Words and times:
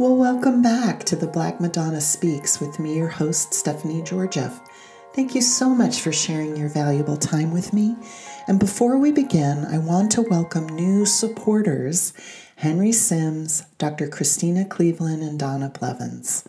Well, 0.00 0.16
welcome 0.16 0.62
back 0.62 1.04
to 1.04 1.14
the 1.14 1.26
Black 1.26 1.60
Madonna 1.60 2.00
Speaks 2.00 2.58
with 2.58 2.78
me, 2.78 2.96
your 2.96 3.08
host, 3.08 3.52
Stephanie 3.52 4.00
Georgieff. 4.00 4.58
Thank 5.14 5.34
you 5.34 5.42
so 5.42 5.68
much 5.68 6.00
for 6.00 6.10
sharing 6.10 6.56
your 6.56 6.70
valuable 6.70 7.18
time 7.18 7.52
with 7.52 7.74
me. 7.74 7.96
And 8.48 8.58
before 8.58 8.96
we 8.96 9.12
begin, 9.12 9.66
I 9.66 9.76
want 9.76 10.10
to 10.12 10.22
welcome 10.22 10.66
new 10.68 11.04
supporters 11.04 12.14
Henry 12.56 12.92
Sims, 12.92 13.64
Dr. 13.76 14.08
Christena 14.08 14.64
Cleveland, 14.64 15.22
and 15.22 15.38
Donna 15.38 15.68
Blevins. 15.68 16.48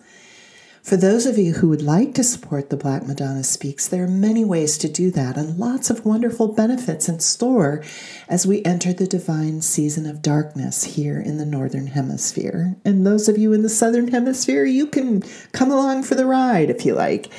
For 0.82 0.98
those 0.98 1.27
of 1.27 1.38
you 1.38 1.54
who 1.54 1.70
would 1.70 1.84
like 1.84 2.16
to 2.16 2.23
support 2.23 2.70
the 2.71 2.75
Black 2.75 3.05
Madonna 3.05 3.43
Speaks, 3.43 3.88
there 3.88 4.04
are 4.04 4.07
many 4.07 4.43
ways 4.43 4.79
to 4.79 4.89
do 4.89 5.11
that 5.11 5.38
and 5.38 5.59
lots 5.59 5.91
of 5.91 6.05
wonderful 6.05 6.47
benefits 6.47 7.07
in 7.07 7.20
store 7.20 7.84
as 8.27 8.47
we 8.47 8.65
enter 8.65 8.91
the 8.91 9.05
divine 9.05 9.61
season 9.61 10.07
of 10.07 10.23
darkness 10.23 10.83
here 10.83 11.21
in 11.21 11.38
the 11.38 11.46
Northern 11.46 11.88
Hemisphere. 11.88 12.75
And 12.83 13.05
those 13.05 13.29
of 13.29 13.38
you 13.38 13.54
in 13.54 13.61
the 13.61 13.69
Southern 13.69 14.07
Hemisphere, 14.07 14.65
you 14.65 14.88
can 14.88 15.21
come 15.52 15.69
along 15.69 16.02
for 16.04 16.15
the 16.15 16.25
ride 16.25 16.71
if 16.71 16.83
you 16.83 16.96
like, 16.96 17.32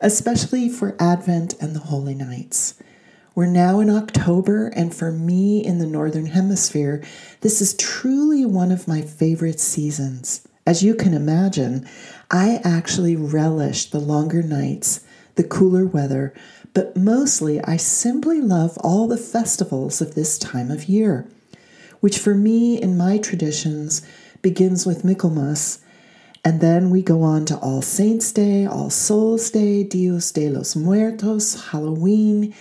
especially 0.00 0.68
for 0.68 0.96
Advent 1.00 1.54
and 1.60 1.74
the 1.74 1.80
Holy 1.80 2.14
Nights. 2.14 2.80
We're 3.34 3.46
now 3.46 3.80
in 3.80 3.90
October, 3.90 4.68
and 4.68 4.94
for 4.94 5.10
me 5.10 5.64
in 5.64 5.78
the 5.78 5.86
Northern 5.86 6.26
Hemisphere, 6.26 7.02
this 7.40 7.60
is 7.60 7.74
truly 7.74 8.46
one 8.46 8.70
of 8.70 8.86
my 8.86 9.02
favorite 9.02 9.58
seasons. 9.58 10.46
As 10.66 10.84
you 10.84 10.94
can 10.94 11.14
imagine, 11.14 11.88
I 12.30 12.60
actually 12.62 13.16
relish 13.16 13.90
the 13.90 13.98
longer 13.98 14.42
nights, 14.42 15.00
the 15.34 15.42
cooler 15.42 15.84
weather, 15.84 16.32
but 16.72 16.96
mostly 16.96 17.60
I 17.64 17.76
simply 17.76 18.40
love 18.40 18.78
all 18.78 19.08
the 19.08 19.16
festivals 19.16 20.00
of 20.00 20.14
this 20.14 20.38
time 20.38 20.70
of 20.70 20.84
year, 20.88 21.28
which 21.98 22.18
for 22.18 22.34
me 22.34 22.80
in 22.80 22.96
my 22.96 23.18
traditions 23.18 24.02
begins 24.42 24.86
with 24.86 25.04
Michaelmas, 25.04 25.80
and 26.44 26.60
then 26.60 26.88
we 26.88 27.02
go 27.02 27.22
on 27.22 27.44
to 27.46 27.58
All 27.58 27.82
Saints' 27.82 28.32
Day, 28.32 28.64
All 28.64 28.90
Souls' 28.90 29.50
Day, 29.50 29.82
Dios 29.82 30.30
de 30.30 30.48
los 30.48 30.76
Muertos, 30.76 31.70
Halloween. 31.70 32.54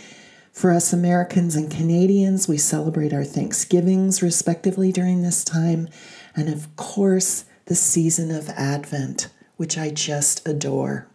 For 0.52 0.72
us 0.72 0.92
Americans 0.92 1.56
and 1.56 1.72
Canadians, 1.72 2.48
we 2.48 2.58
celebrate 2.58 3.14
our 3.14 3.24
Thanksgivings 3.24 4.22
respectively 4.22 4.92
during 4.92 5.22
this 5.22 5.44
time, 5.44 5.88
and 6.36 6.50
of 6.50 6.76
course, 6.76 7.46
the 7.66 7.76
season 7.76 8.32
of 8.32 8.50
Advent, 8.50 9.30
which 9.60 9.78
I 9.78 9.90
just 9.90 10.48
adore. 10.48 11.06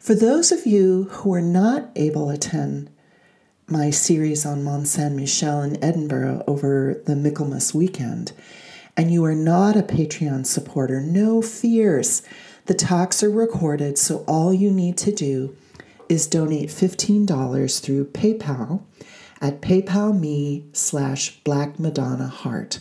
For 0.00 0.14
those 0.14 0.50
of 0.50 0.64
you 0.64 1.04
who 1.10 1.34
are 1.34 1.42
not 1.42 1.90
able 1.94 2.28
to 2.28 2.32
attend 2.32 2.88
my 3.66 3.90
series 3.90 4.46
on 4.46 4.64
Mont 4.64 4.88
Saint 4.88 5.14
Michel 5.14 5.60
in 5.60 5.84
Edinburgh 5.84 6.44
over 6.46 7.02
the 7.04 7.14
Michaelmas 7.14 7.74
weekend, 7.74 8.32
and 8.96 9.12
you 9.12 9.22
are 9.26 9.34
not 9.34 9.76
a 9.76 9.82
Patreon 9.82 10.46
supporter, 10.46 10.98
no 11.02 11.42
fears. 11.42 12.22
The 12.64 12.74
talks 12.74 13.22
are 13.22 13.30
recorded, 13.30 13.98
so 13.98 14.24
all 14.26 14.54
you 14.54 14.70
need 14.70 14.96
to 14.98 15.12
do 15.12 15.54
is 16.08 16.26
donate 16.26 16.70
$15 16.70 17.82
through 17.82 18.06
PayPal 18.06 18.82
at 19.42 19.60
paypal.me 19.60 20.64
slash 20.72 21.38
black 21.44 21.78
madonna 21.78 22.28
heart 22.28 22.80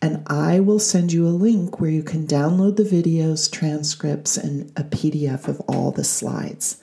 and 0.00 0.22
I 0.26 0.60
will 0.60 0.78
send 0.78 1.12
you 1.12 1.26
a 1.26 1.30
link 1.30 1.80
where 1.80 1.90
you 1.90 2.02
can 2.02 2.26
download 2.26 2.76
the 2.76 2.84
videos, 2.84 3.50
transcripts, 3.50 4.36
and 4.36 4.70
a 4.76 4.84
PDF 4.84 5.48
of 5.48 5.60
all 5.62 5.90
the 5.90 6.04
slides. 6.04 6.82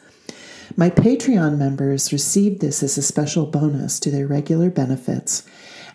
My 0.75 0.89
Patreon 0.89 1.57
members 1.57 2.11
received 2.11 2.59
this 2.59 2.83
as 2.83 2.97
a 2.97 3.01
special 3.01 3.45
bonus 3.45 3.99
to 4.01 4.11
their 4.11 4.27
regular 4.27 4.69
benefits. 4.69 5.43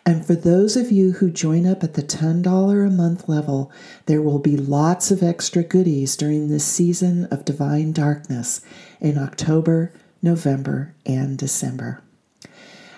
And 0.07 0.25
for 0.25 0.35
those 0.35 0.77
of 0.77 0.91
you 0.91 1.13
who 1.13 1.31
join 1.31 1.67
up 1.67 1.85
at 1.85 1.93
the 1.95 2.03
$10 2.03 2.87
a 2.87 2.91
month 2.91 3.29
level, 3.29 3.71
there 4.07 4.23
will 4.23 4.39
be 4.39 4.57
lots 4.57 5.11
of 5.11 5.23
extra 5.23 5.63
goodies 5.63 6.17
during 6.17 6.49
this 6.49 6.65
season 6.65 7.27
of 7.27 7.45
divine 7.45 7.93
darkness 7.93 8.63
in 9.01 9.19
October, 9.19 9.93
November, 10.23 10.95
and 11.05 11.37
December. 11.37 12.03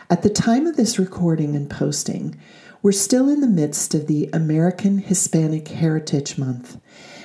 At 0.08 0.22
the 0.22 0.30
time 0.30 0.66
of 0.66 0.76
this 0.76 0.98
recording 0.98 1.56
and 1.56 1.68
posting, 1.68 2.38
we're 2.82 2.90
still 2.90 3.28
in 3.28 3.40
the 3.40 3.46
midst 3.46 3.94
of 3.94 4.08
the 4.08 4.28
American 4.32 4.98
Hispanic 4.98 5.68
Heritage 5.68 6.36
Month, 6.36 6.80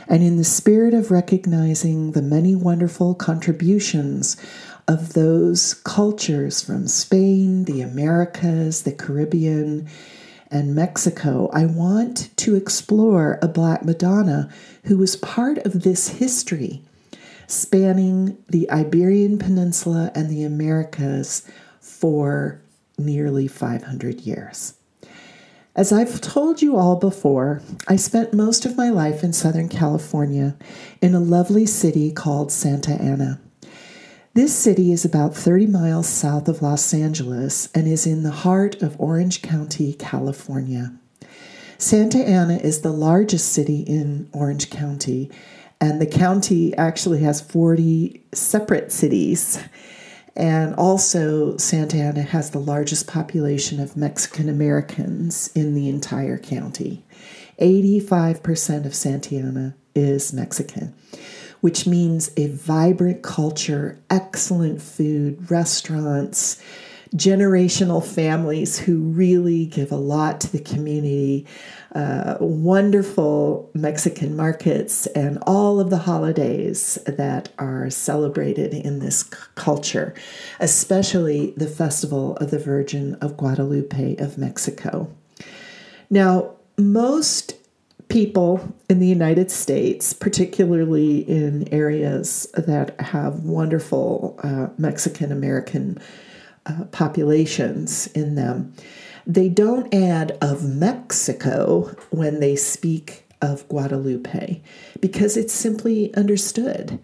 and 0.07 0.21
in 0.21 0.37
the 0.37 0.43
spirit 0.43 0.93
of 0.93 1.09
recognizing 1.09 2.11
the 2.11 2.21
many 2.21 2.55
wonderful 2.55 3.15
contributions 3.15 4.37
of 4.87 5.13
those 5.13 5.73
cultures 5.73 6.61
from 6.61 6.87
Spain, 6.87 7.65
the 7.65 7.81
Americas, 7.81 8.83
the 8.83 8.91
Caribbean, 8.91 9.89
and 10.51 10.75
Mexico, 10.75 11.49
I 11.51 11.65
want 11.65 12.29
to 12.37 12.55
explore 12.55 13.39
a 13.41 13.47
Black 13.47 13.83
Madonna 13.83 14.49
who 14.83 14.97
was 14.97 15.15
part 15.15 15.57
of 15.59 15.81
this 15.81 16.07
history 16.07 16.83
spanning 17.47 18.37
the 18.47 18.69
Iberian 18.69 19.39
Peninsula 19.39 20.11
and 20.13 20.29
the 20.29 20.43
Americas 20.43 21.49
for 21.81 22.61
nearly 22.97 23.47
500 23.47 24.21
years. 24.21 24.76
As 25.77 25.91
I've 25.91 26.19
told 26.21 26.63
you 26.63 26.75
all 26.75 26.95
before, 26.95 27.61
I 27.87 27.97
spent 27.97 28.33
most 28.33 28.65
of 28.65 28.75
my 28.75 28.89
life 28.89 29.23
in 29.23 29.31
Southern 29.31 29.69
California 29.69 30.55
in 31.03 31.13
a 31.13 31.19
lovely 31.19 31.67
city 31.67 32.11
called 32.11 32.51
Santa 32.51 32.93
Ana. 32.93 33.39
This 34.33 34.55
city 34.55 34.91
is 34.91 35.05
about 35.05 35.35
30 35.35 35.67
miles 35.67 36.07
south 36.07 36.47
of 36.47 36.63
Los 36.63 36.95
Angeles 36.95 37.69
and 37.75 37.87
is 37.87 38.07
in 38.07 38.23
the 38.23 38.31
heart 38.31 38.81
of 38.81 38.99
Orange 38.99 39.43
County, 39.43 39.93
California. 39.93 40.97
Santa 41.77 42.27
Ana 42.27 42.57
is 42.57 42.81
the 42.81 42.91
largest 42.91 43.53
city 43.53 43.81
in 43.81 44.29
Orange 44.33 44.71
County, 44.71 45.29
and 45.79 46.01
the 46.01 46.07
county 46.07 46.75
actually 46.75 47.19
has 47.19 47.39
40 47.39 48.23
separate 48.33 48.91
cities. 48.91 49.59
And 50.37 50.75
also, 50.75 51.57
Santa 51.57 51.97
Ana 51.97 52.21
has 52.21 52.51
the 52.51 52.59
largest 52.59 53.07
population 53.07 53.79
of 53.79 53.97
Mexican 53.97 54.49
Americans 54.49 55.49
in 55.55 55.73
the 55.73 55.89
entire 55.89 56.37
county. 56.37 57.03
85% 57.59 58.85
of 58.85 58.93
Santa 58.93 59.35
Ana 59.35 59.75
is 59.95 60.31
Mexican, 60.33 60.93
which 61.61 61.87
means 61.87 62.29
a 62.37 62.49
vibrant 62.49 63.23
culture, 63.23 63.99
excellent 64.11 64.79
food, 64.79 65.49
restaurants, 65.49 66.61
generational 67.15 68.05
families 68.05 68.77
who 68.77 68.99
really 68.99 69.65
give 69.65 69.91
a 69.91 69.97
lot 69.97 70.41
to 70.41 70.51
the 70.51 70.59
community, 70.59 71.45
uh, 71.95 72.37
wonderful 72.39 73.69
Mexican 73.73 74.35
markets, 74.35 75.07
and 75.07 75.37
all 75.47 75.79
of 75.79 75.89
the 75.89 75.97
holidays 75.97 76.97
that 77.05 77.49
are 77.57 77.89
celebrated 77.89 78.73
in 78.73 78.99
this 78.99 79.23
culture, 79.23 80.13
especially 80.59 81.53
the 81.57 81.67
Festival 81.67 82.35
of 82.37 82.51
the 82.51 82.59
Virgin 82.59 83.15
of 83.15 83.37
Guadalupe 83.37 84.15
of 84.17 84.37
Mexico. 84.37 85.09
Now, 86.09 86.51
most 86.77 87.55
people 88.09 88.73
in 88.89 88.99
the 88.99 89.07
United 89.07 89.51
States, 89.51 90.13
particularly 90.13 91.19
in 91.27 91.67
areas 91.73 92.47
that 92.53 92.99
have 93.01 93.43
wonderful 93.43 94.39
uh, 94.43 94.67
Mexican 94.77 95.31
American 95.31 95.99
uh, 96.67 96.85
populations 96.91 98.07
in 98.07 98.35
them, 98.35 98.73
they 99.25 99.49
don't 99.49 99.93
add 99.93 100.37
of 100.41 100.63
Mexico 100.63 101.95
when 102.11 102.39
they 102.39 102.55
speak 102.55 103.25
of 103.41 103.67
Guadalupe 103.67 104.61
because 104.99 105.37
it's 105.37 105.53
simply 105.53 106.13
understood. 106.15 106.99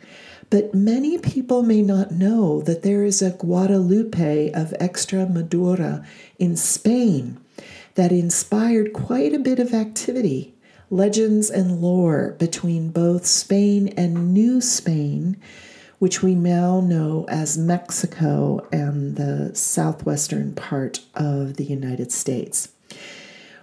But 0.50 0.74
many 0.74 1.18
people 1.18 1.64
may 1.64 1.82
not 1.82 2.12
know 2.12 2.62
that 2.62 2.84
there 2.84 3.04
is 3.04 3.22
a 3.22 3.32
Guadalupe 3.32 4.52
of 4.52 4.74
Extremadura 4.80 6.06
in 6.38 6.56
Spain 6.56 7.40
that 7.96 8.12
inspired 8.12 8.94
quite 8.94 9.34
a 9.34 9.40
bit 9.40 9.60
of 9.60 9.74
activity, 9.74 10.54
legends 10.90 11.50
and 11.50 11.82
lore 11.82 12.36
between 12.40 12.90
both 12.90 13.26
Spain 13.26 13.90
and 13.98 14.34
New 14.34 14.62
Spain 14.62 15.38
which 16.04 16.22
we 16.22 16.36
now 16.36 16.82
know 16.82 17.26
as 17.30 17.58
Mexico 17.58 18.60
and 18.74 19.16
the 19.16 19.56
southwestern 19.56 20.54
part 20.54 21.00
of 21.16 21.56
the 21.56 21.64
United 21.64 22.12
States. 22.12 22.68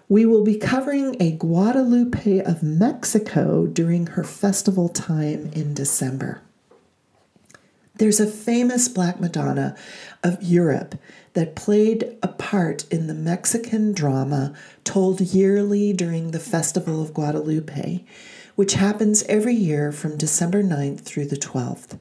We 0.08 0.24
will 0.24 0.42
be 0.42 0.56
covering 0.56 1.20
a 1.20 1.32
Guadalupe 1.32 2.38
of 2.38 2.62
Mexico 2.62 3.66
during 3.66 4.06
her 4.06 4.24
festival 4.24 4.88
time 4.88 5.50
in 5.52 5.74
December. 5.74 6.40
There's 7.96 8.20
a 8.20 8.26
famous 8.26 8.88
Black 8.88 9.20
Madonna 9.20 9.76
of 10.22 10.42
Europe 10.42 10.94
that 11.34 11.54
played 11.54 12.16
a 12.22 12.28
part 12.28 12.90
in 12.90 13.06
the 13.06 13.12
Mexican 13.12 13.92
drama 13.92 14.54
told 14.82 15.20
yearly 15.20 15.92
during 15.92 16.30
the 16.30 16.40
Festival 16.40 17.02
of 17.02 17.12
Guadalupe, 17.12 18.02
which 18.56 18.72
happens 18.72 19.24
every 19.24 19.54
year 19.54 19.92
from 19.92 20.16
December 20.16 20.62
9th 20.62 21.00
through 21.00 21.26
the 21.26 21.36
12th. 21.36 21.98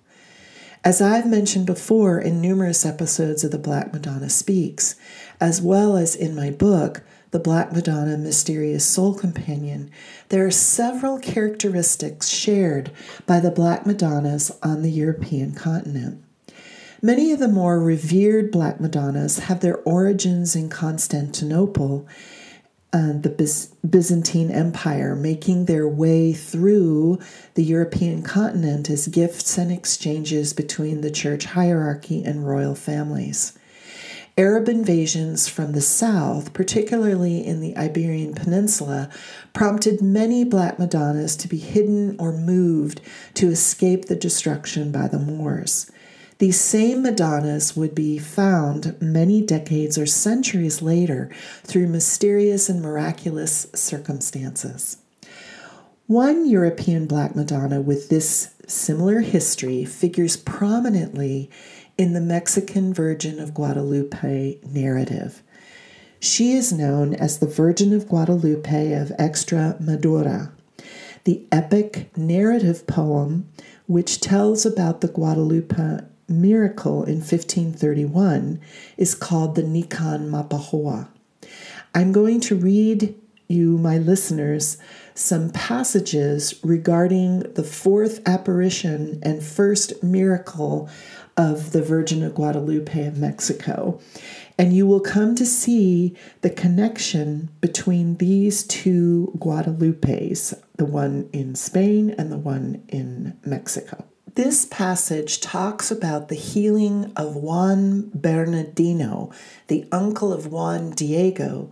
As 0.83 1.01
I've 1.01 1.27
mentioned 1.29 1.65
before 1.65 2.19
in 2.19 2.39
numerous 2.39 2.85
episodes 2.85 3.43
of 3.43 3.51
The 3.51 3.57
Black 3.57 3.91
Madonna 3.91 4.29
Speaks, 4.29 4.95
as 5.41 5.61
well 5.61 5.97
as 5.97 6.15
in 6.15 6.33
my 6.33 6.51
book, 6.51 7.01
The 7.31 7.39
Black 7.39 7.73
Madonna 7.73 8.17
Mysterious 8.17 8.85
Soul 8.85 9.13
Companion, 9.13 9.91
there 10.29 10.45
are 10.45 10.51
several 10.51 11.19
characteristics 11.19 12.29
shared 12.29 12.91
by 13.25 13.41
the 13.41 13.51
Black 13.51 13.85
Madonnas 13.85 14.57
on 14.63 14.81
the 14.81 14.91
European 14.91 15.53
continent. 15.53 16.23
Many 17.01 17.33
of 17.33 17.39
the 17.39 17.49
more 17.49 17.81
revered 17.81 18.49
Black 18.49 18.79
Madonnas 18.79 19.39
have 19.39 19.59
their 19.59 19.79
origins 19.79 20.55
in 20.55 20.69
Constantinople 20.69 22.07
uh, 22.91 23.13
the 23.13 23.69
Byzantine 23.87 24.49
Empire, 24.49 25.15
making 25.15 25.65
their 25.65 25.87
way 25.87 26.33
through 26.33 27.19
the 27.53 27.63
European 27.63 28.23
continent 28.23 28.89
as 28.89 29.07
gifts 29.07 29.57
and 29.57 29.71
exchanges 29.71 30.53
between 30.53 31.01
the 31.01 31.11
church 31.11 31.45
hierarchy 31.45 32.23
and 32.23 32.47
royal 32.47 32.75
families. 32.75 33.57
Arab 34.39 34.69
invasions 34.69 35.49
from 35.49 35.73
the 35.73 35.81
south, 35.81 36.53
particularly 36.53 37.45
in 37.45 37.59
the 37.59 37.75
Iberian 37.75 38.33
Peninsula, 38.33 39.09
prompted 39.53 40.01
many 40.01 40.45
Black 40.45 40.79
Madonnas 40.79 41.35
to 41.35 41.47
be 41.47 41.57
hidden 41.57 42.15
or 42.17 42.31
moved 42.31 43.01
to 43.33 43.49
escape 43.49 44.05
the 44.05 44.15
destruction 44.15 44.91
by 44.91 45.09
the 45.09 45.19
Moors. 45.19 45.91
These 46.39 46.59
same 46.61 47.03
Madonnas 47.03 47.75
would 47.75 47.93
be 47.93 48.17
found 48.17 48.95
many 49.01 49.41
decades 49.41 49.97
or 49.97 50.05
centuries 50.05 50.81
later 50.81 51.29
through 51.63 51.87
mysterious 51.87 52.69
and 52.69 52.81
miraculous 52.81 53.67
circumstances. 53.75 54.97
One 56.07 56.49
European 56.49 57.07
Black 57.07 57.35
Madonna 57.35 57.81
with 57.81 58.07
this 58.07 58.51
similar 58.67 59.19
history 59.19 59.83
figures 59.83 60.37
prominently 60.37 61.49
in 61.97 62.13
the 62.13 62.21
Mexican 62.21 62.93
Virgin 62.93 63.37
of 63.37 63.53
Guadalupe 63.53 64.59
narrative. 64.65 65.43
She 66.21 66.53
is 66.53 66.71
known 66.71 67.13
as 67.13 67.39
the 67.39 67.47
Virgin 67.47 67.91
of 67.91 68.07
Guadalupe 68.07 68.93
of 68.93 69.09
Extremadura, 69.19 70.51
the 71.25 71.45
epic 71.51 72.15
narrative 72.15 72.87
poem 72.87 73.49
which 73.87 74.21
tells 74.21 74.65
about 74.65 75.01
the 75.01 75.09
Guadalupe 75.09 75.99
miracle 76.29 77.03
in 77.03 77.17
1531 77.17 78.59
is 78.97 79.15
called 79.15 79.55
the 79.55 79.63
Nican 79.63 80.29
Mopohua. 80.29 81.07
I'm 81.93 82.11
going 82.11 82.39
to 82.41 82.55
read 82.55 83.15
you, 83.47 83.77
my 83.79 83.97
listeners, 83.97 84.77
some 85.15 85.49
passages 85.49 86.59
regarding 86.63 87.39
the 87.53 87.63
fourth 87.63 88.21
apparition 88.27 89.19
and 89.23 89.43
first 89.43 90.03
miracle 90.03 90.87
of 91.35 91.71
the 91.71 91.81
Virgin 91.81 92.21
of 92.21 92.35
Guadalupe 92.35 93.07
of 93.07 93.17
Mexico. 93.17 93.99
And 94.57 94.73
you 94.73 94.85
will 94.85 94.99
come 94.99 95.35
to 95.35 95.45
see 95.45 96.15
the 96.41 96.49
connection 96.49 97.49
between 97.61 98.17
these 98.17 98.63
two 98.63 99.31
Guadalupes, 99.37 100.53
the 100.75 100.85
one 100.85 101.29
in 101.31 101.55
Spain 101.55 102.13
and 102.17 102.31
the 102.31 102.37
one 102.37 102.83
in 102.89 103.37
Mexico. 103.45 104.08
This 104.35 104.65
passage 104.65 105.39
talks 105.39 105.89
about 105.89 106.27
the 106.27 106.35
healing 106.35 107.11
of 107.15 107.35
Juan 107.35 108.11
Bernardino, 108.13 109.31
the 109.67 109.87
uncle 109.91 110.31
of 110.31 110.47
Juan 110.47 110.91
Diego, 110.91 111.71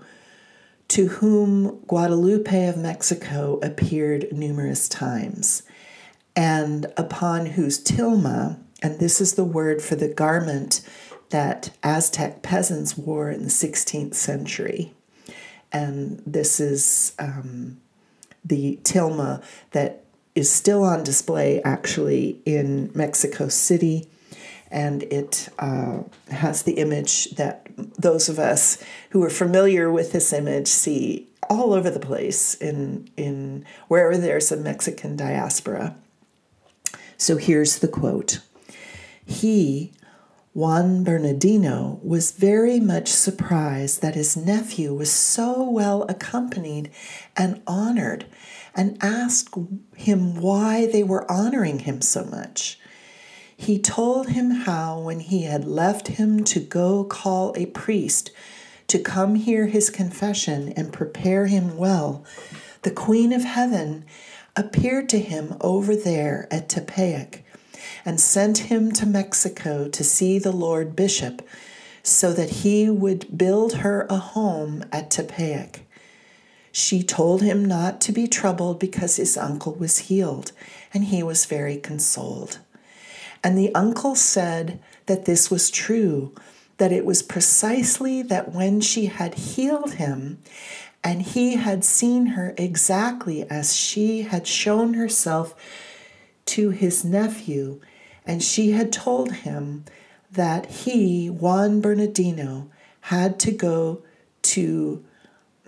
to 0.87 1.07
whom 1.07 1.79
Guadalupe 1.87 2.67
of 2.67 2.77
Mexico 2.77 3.59
appeared 3.61 4.31
numerous 4.31 4.89
times, 4.89 5.63
and 6.35 6.87
upon 6.95 7.47
whose 7.47 7.83
tilma, 7.83 8.59
and 8.81 8.99
this 8.99 9.21
is 9.21 9.33
the 9.33 9.43
word 9.43 9.81
for 9.81 9.95
the 9.95 10.07
garment 10.07 10.81
that 11.29 11.71
Aztec 11.83 12.41
peasants 12.41 12.97
wore 12.97 13.29
in 13.29 13.43
the 13.43 13.49
16th 13.49 14.15
century. 14.15 14.93
And 15.71 16.23
this 16.25 16.59
is 16.59 17.13
um, 17.19 17.81
the 18.43 18.79
tilma 18.83 19.43
that 19.71 20.05
is 20.37 20.51
still 20.51 20.83
on 20.83 21.03
display 21.03 21.59
actually 21.63 22.39
in 22.45 22.91
Mexico 22.93 23.47
City. 23.47 24.07
And 24.69 25.01
it 25.03 25.49
uh, 25.57 26.03
has 26.29 26.61
the 26.61 26.73
image 26.73 27.31
that 27.31 27.67
those 27.97 28.29
of 28.29 28.37
us 28.37 28.77
who 29.09 29.23
are 29.23 29.31
familiar 29.31 29.91
with 29.91 30.11
this 30.11 30.31
image 30.31 30.67
see 30.67 31.27
all 31.49 31.73
over 31.73 31.89
the 31.89 31.99
place 31.99 32.53
in, 32.53 33.09
in 33.17 33.65
wherever 33.87 34.15
there's 34.15 34.51
a 34.51 34.57
Mexican 34.57 35.15
diaspora. 35.15 35.95
So 37.17 37.37
here's 37.37 37.79
the 37.79 37.87
quote 37.87 38.39
He, 39.25 39.91
Juan 40.53 41.03
Bernardino, 41.03 41.99
was 42.03 42.31
very 42.31 42.79
much 42.79 43.07
surprised 43.07 44.03
that 44.03 44.13
his 44.13 44.37
nephew 44.37 44.93
was 44.93 45.11
so 45.11 45.67
well 45.67 46.03
accompanied 46.03 46.91
and 47.35 47.59
honored 47.65 48.25
and 48.77 48.97
asked 49.01 49.55
him 49.95 50.39
why 50.39 50.85
they 50.85 51.03
were 51.03 51.29
honoring 51.29 51.79
him 51.79 51.99
so 51.99 52.23
much. 52.23 52.79
He 53.57 53.79
told 53.79 54.29
him 54.29 54.51
how, 54.51 54.99
when 54.99 55.19
he 55.19 55.43
had 55.43 55.65
left 55.65 56.09
him 56.09 56.43
to 56.43 56.59
go 56.59 57.03
call 57.03 57.53
a 57.57 57.65
priest 57.65 58.29
to 58.87 58.99
come 58.99 59.33
hear 59.35 59.65
his 59.65 59.89
confession 59.89 60.71
and 60.77 60.93
prepare 60.93 61.47
him 61.47 61.75
well, 61.75 62.23
the 62.83 62.91
Queen 62.91 63.33
of 63.33 63.43
Heaven 63.43 64.05
appeared 64.55 65.09
to 65.09 65.19
him 65.19 65.57
over 65.59 65.95
there 65.95 66.47
at 66.51 66.69
Tepeyac 66.69 67.43
and 68.05 68.21
sent 68.21 68.59
him 68.59 68.91
to 68.93 69.05
Mexico 69.07 69.87
to 69.89 70.03
see 70.03 70.37
the 70.37 70.51
Lord 70.51 70.95
Bishop 70.95 71.41
so 72.03 72.31
that 72.33 72.49
he 72.49 72.89
would 72.89 73.37
build 73.37 73.77
her 73.77 74.05
a 74.09 74.17
home 74.17 74.85
at 74.91 75.09
Tepeyac. 75.09 75.81
She 76.77 77.01
told 77.01 77.41
him 77.41 77.65
not 77.65 77.99
to 78.01 78.11
be 78.11 78.27
troubled 78.27 78.77
because 78.77 79.15
his 79.15 79.35
uncle 79.35 79.73
was 79.73 79.97
healed, 79.97 80.51
and 80.93 81.05
he 81.05 81.23
was 81.23 81.47
very 81.47 81.77
consoled. 81.77 82.59
And 83.43 83.57
the 83.57 83.73
uncle 83.73 84.13
said 84.13 84.79
that 85.07 85.25
this 85.25 85.49
was 85.49 85.71
true, 85.71 86.35
that 86.77 86.91
it 86.91 87.03
was 87.03 87.23
precisely 87.23 88.21
that 88.21 88.53
when 88.53 88.79
she 88.79 89.07
had 89.07 89.33
healed 89.33 89.95
him, 89.95 90.37
and 91.03 91.23
he 91.23 91.55
had 91.55 91.83
seen 91.83 92.27
her 92.27 92.53
exactly 92.59 93.49
as 93.49 93.75
she 93.75 94.21
had 94.21 94.45
shown 94.45 94.93
herself 94.93 95.55
to 96.45 96.69
his 96.69 97.03
nephew, 97.03 97.81
and 98.23 98.43
she 98.43 98.73
had 98.73 98.93
told 98.93 99.31
him 99.31 99.83
that 100.31 100.67
he, 100.67 101.27
Juan 101.27 101.81
Bernardino, 101.81 102.69
had 103.01 103.39
to 103.39 103.51
go 103.51 104.03
to 104.43 105.03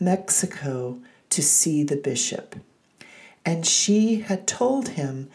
Mexico 0.01 0.99
to 1.29 1.41
see 1.41 1.83
the 1.83 1.95
bishop. 1.95 2.55
And 3.45 3.65
she 3.65 4.21
had 4.21 4.47
told 4.47 4.89
him 4.89 5.29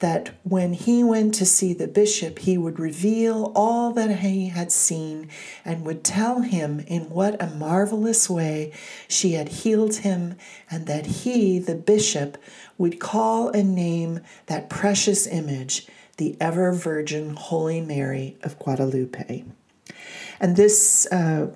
that 0.00 0.30
when 0.44 0.72
he 0.72 1.04
went 1.04 1.34
to 1.34 1.44
see 1.44 1.74
the 1.74 1.86
bishop, 1.86 2.38
he 2.40 2.56
would 2.56 2.78
reveal 2.78 3.52
all 3.54 3.92
that 3.92 4.20
he 4.20 4.48
had 4.48 4.72
seen 4.72 5.28
and 5.62 5.84
would 5.84 6.02
tell 6.02 6.40
him 6.40 6.80
in 6.80 7.10
what 7.10 7.40
a 7.40 7.46
marvelous 7.46 8.28
way 8.28 8.72
she 9.08 9.32
had 9.34 9.48
healed 9.48 9.96
him, 9.96 10.36
and 10.70 10.86
that 10.86 11.06
he, 11.06 11.58
the 11.58 11.74
bishop, 11.74 12.38
would 12.78 12.98
call 12.98 13.50
and 13.50 13.74
name 13.74 14.20
that 14.46 14.70
precious 14.70 15.26
image 15.26 15.86
the 16.16 16.34
ever 16.40 16.72
Virgin 16.72 17.34
Holy 17.36 17.80
Mary 17.80 18.36
of 18.42 18.58
Guadalupe. 18.58 19.44
And 20.40 20.56
this 20.56 21.06
uh, 21.12 21.48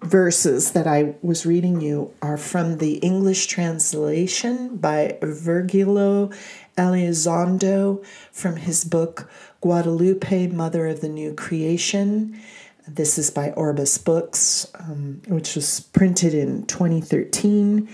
verses 0.00 0.72
that 0.72 0.86
I 0.86 1.14
was 1.22 1.46
reading 1.46 1.80
you 1.80 2.12
are 2.22 2.36
from 2.36 2.78
the 2.78 2.96
English 2.96 3.46
translation 3.46 4.76
by 4.76 5.18
Virgilio 5.22 6.30
Elizondo 6.76 8.04
from 8.32 8.56
his 8.56 8.84
book 8.84 9.30
Guadalupe, 9.60 10.48
Mother 10.48 10.86
of 10.86 11.00
the 11.00 11.08
New 11.08 11.34
Creation. 11.34 12.40
This 12.86 13.18
is 13.18 13.30
by 13.30 13.50
Orbis 13.50 13.98
Books, 13.98 14.70
um, 14.78 15.22
which 15.26 15.56
was 15.56 15.80
printed 15.80 16.34
in 16.34 16.66
2013. 16.66 17.88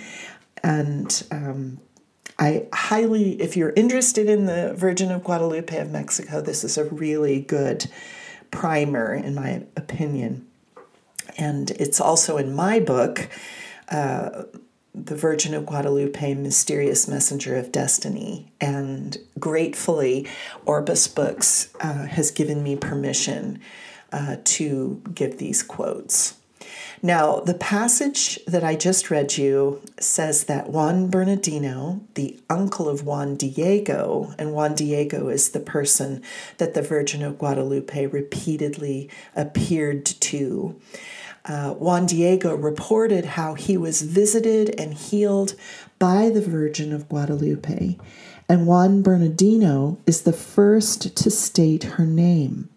And 0.63 1.25
um, 1.31 1.81
I 2.39 2.67
highly, 2.73 3.41
if 3.41 3.57
you're 3.57 3.73
interested 3.75 4.29
in 4.29 4.47
the 4.47 4.75
Virgin 4.75 5.11
of 5.11 5.25
Guadalupe 5.25 5.77
of 5.77 5.91
Mexico, 5.91 6.41
this 6.41 6.65
is 6.65 6.77
a 6.77 6.85
really 6.85 7.41
good 7.41 7.87
primer, 8.51 9.15
in 9.15 9.35
my 9.35 9.65
opinion. 9.77 10.47
And 11.39 11.71
it's 11.73 12.01
also 12.01 12.37
in 12.37 12.55
my 12.55 12.81
book, 12.81 13.29
uh, 13.89 14.45
The 14.95 15.17
Virgin 15.17 15.55
of 15.55 15.67
Guadalupe 15.67 16.35
Mysterious 16.35 17.09
Messenger 17.09 17.57
of 17.57 17.73
Destiny. 17.73 18.53
And 18.61 19.19
gratefully, 19.39 20.29
Orbis 20.67 21.09
Books 21.09 21.73
uh, 21.81 22.07
has 22.07 22.31
given 22.31 22.63
me 22.63 22.77
permission 22.77 23.61
uh, 24.13 24.37
to 24.45 25.03
give 25.15 25.39
these 25.39 25.63
quotes. 25.63 26.35
Now, 27.05 27.41
the 27.41 27.55
passage 27.55 28.39
that 28.47 28.63
I 28.63 28.77
just 28.77 29.11
read 29.11 29.37
you 29.37 29.83
says 29.99 30.45
that 30.45 30.69
Juan 30.69 31.11
Bernardino, 31.11 32.01
the 32.15 32.39
uncle 32.49 32.89
of 32.89 33.05
Juan 33.05 33.35
Diego, 33.35 34.33
and 34.39 34.53
Juan 34.53 34.77
Diego 34.77 35.29
is 35.29 35.49
the 35.49 35.59
person 35.59 36.23
that 36.59 36.75
the 36.75 36.83
Virgin 36.83 37.25
of 37.25 37.39
Guadalupe 37.39 38.07
repeatedly 38.07 39.11
appeared 39.35 40.05
to. 40.05 40.81
Uh, 41.45 41.73
Juan 41.75 42.07
Diego 42.07 42.55
reported 42.55 43.25
how 43.25 43.55
he 43.55 43.77
was 43.77 44.03
visited 44.03 44.79
and 44.79 44.95
healed 44.95 45.57
by 45.99 46.31
the 46.31 46.41
Virgin 46.41 46.93
of 46.93 47.09
Guadalupe, 47.09 47.99
and 48.49 48.69
Juan 48.69 49.03
Bernardino 49.03 49.99
is 50.07 50.23
the 50.23 50.33
first 50.33 51.17
to 51.17 51.31
state 51.33 51.83
her 51.83 52.07
name. 52.07 52.69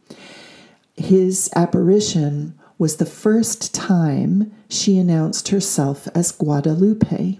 His 0.95 1.51
apparition 1.55 2.59
was 2.77 2.97
the 2.97 3.05
first 3.05 3.73
time 3.73 4.51
she 4.69 4.97
announced 4.97 5.49
herself 5.49 6.07
as 6.15 6.31
Guadalupe. 6.31 7.39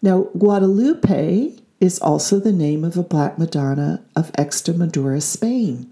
Now, 0.00 0.22
Guadalupe 0.38 1.54
is 1.80 1.98
also 1.98 2.38
the 2.38 2.52
name 2.52 2.84
of 2.84 2.96
a 2.96 3.02
Black 3.02 3.38
Madonna 3.38 4.02
of 4.14 4.32
Extremadura, 4.32 5.22
Spain. 5.22 5.90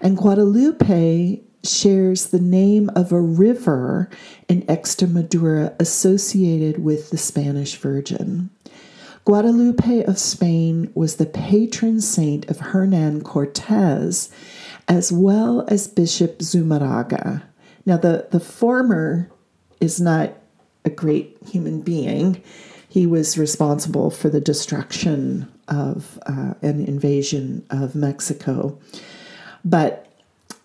And 0.00 0.16
Guadalupe 0.16 1.40
shares 1.64 2.26
the 2.26 2.40
name 2.40 2.90
of 2.96 3.12
a 3.12 3.20
river 3.20 4.10
in 4.48 4.62
Extremadura 4.62 5.74
associated 5.80 6.82
with 6.82 7.10
the 7.10 7.18
Spanish 7.18 7.76
Virgin. 7.76 8.50
Guadalupe 9.24 10.02
of 10.04 10.18
Spain 10.18 10.90
was 10.94 11.16
the 11.16 11.26
patron 11.26 12.00
saint 12.00 12.50
of 12.50 12.58
Hernan 12.58 13.22
Cortez, 13.22 14.30
as 14.88 15.12
well 15.12 15.64
as 15.68 15.86
Bishop 15.86 16.40
Zumarraga. 16.40 17.42
Now, 17.84 17.96
the, 17.96 18.28
the 18.30 18.40
former 18.40 19.30
is 19.80 20.00
not 20.00 20.32
a 20.84 20.90
great 20.90 21.36
human 21.46 21.80
being. 21.80 22.42
He 22.88 23.06
was 23.06 23.38
responsible 23.38 24.10
for 24.10 24.28
the 24.28 24.40
destruction 24.40 25.50
of 25.68 26.18
uh, 26.26 26.54
an 26.62 26.84
invasion 26.84 27.64
of 27.70 27.94
Mexico. 27.94 28.78
But 29.64 30.08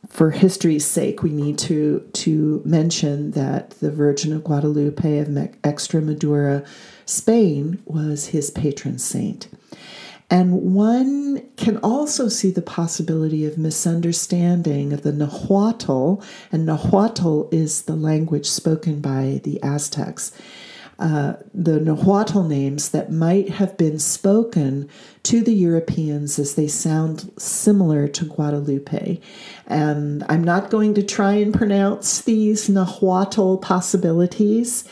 for 0.10 0.32
history's 0.32 0.86
sake, 0.86 1.24
we 1.24 1.32
need 1.32 1.58
to, 1.60 2.08
to 2.14 2.62
mention 2.66 3.32
that 3.32 3.72
the 3.72 3.92
Virgin 3.92 4.34
of 4.34 4.44
Guadalupe 4.44 5.20
of 5.20 5.28
Extremadura, 5.28 6.66
Spain, 7.06 7.82
was 7.86 8.28
his 8.28 8.50
patron 8.52 8.98
saint. 9.00 9.48
And 10.30 10.74
one 10.74 11.48
can 11.56 11.78
also 11.78 12.28
see 12.28 12.52
the 12.52 12.62
possibility 12.62 13.46
of 13.46 13.58
misunderstanding 13.58 14.92
of 14.92 15.04
the 15.04 15.14
Nahuatl, 15.14 16.22
and 16.52 16.66
Nahuatl 16.66 17.44
is 17.52 17.84
the 17.84 17.96
language 17.96 18.50
spoken 18.50 19.00
by 19.00 19.40
the 19.44 19.62
Aztecs. 19.64 20.34
Uh, 21.00 21.34
the 21.54 21.80
Nahuatl 21.80 22.42
names 22.44 22.90
that 22.90 23.12
might 23.12 23.50
have 23.50 23.78
been 23.78 24.00
spoken 24.00 24.90
to 25.24 25.44
the 25.44 25.54
Europeans 25.54 26.40
as 26.40 26.56
they 26.56 26.68
sound 26.68 27.32
similar 27.38 28.08
to 28.08 28.26
Guadalupe. 28.26 29.22
And 29.68 30.26
I'm 30.28 30.44
not 30.44 30.72
going 30.72 30.96
to 30.96 31.04
try 31.04 31.34
and 31.34 31.54
pronounce 31.54 32.22
these 32.22 32.68
Nahuatl 32.68 33.58
possibilities. 33.58 34.86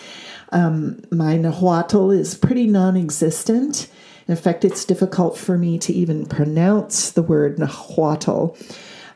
Um, 0.52 1.02
my 1.12 1.38
Nahuatl 1.38 2.12
is 2.12 2.36
pretty 2.36 2.68
non 2.68 2.96
existent. 2.96 3.88
In 4.28 4.36
fact, 4.36 4.66
it's 4.66 4.86
difficult 4.86 5.38
for 5.38 5.58
me 5.58 5.78
to 5.80 5.94
even 5.94 6.26
pronounce 6.26 7.12
the 7.12 7.22
word 7.22 7.60
Nahuatl. 7.60 8.56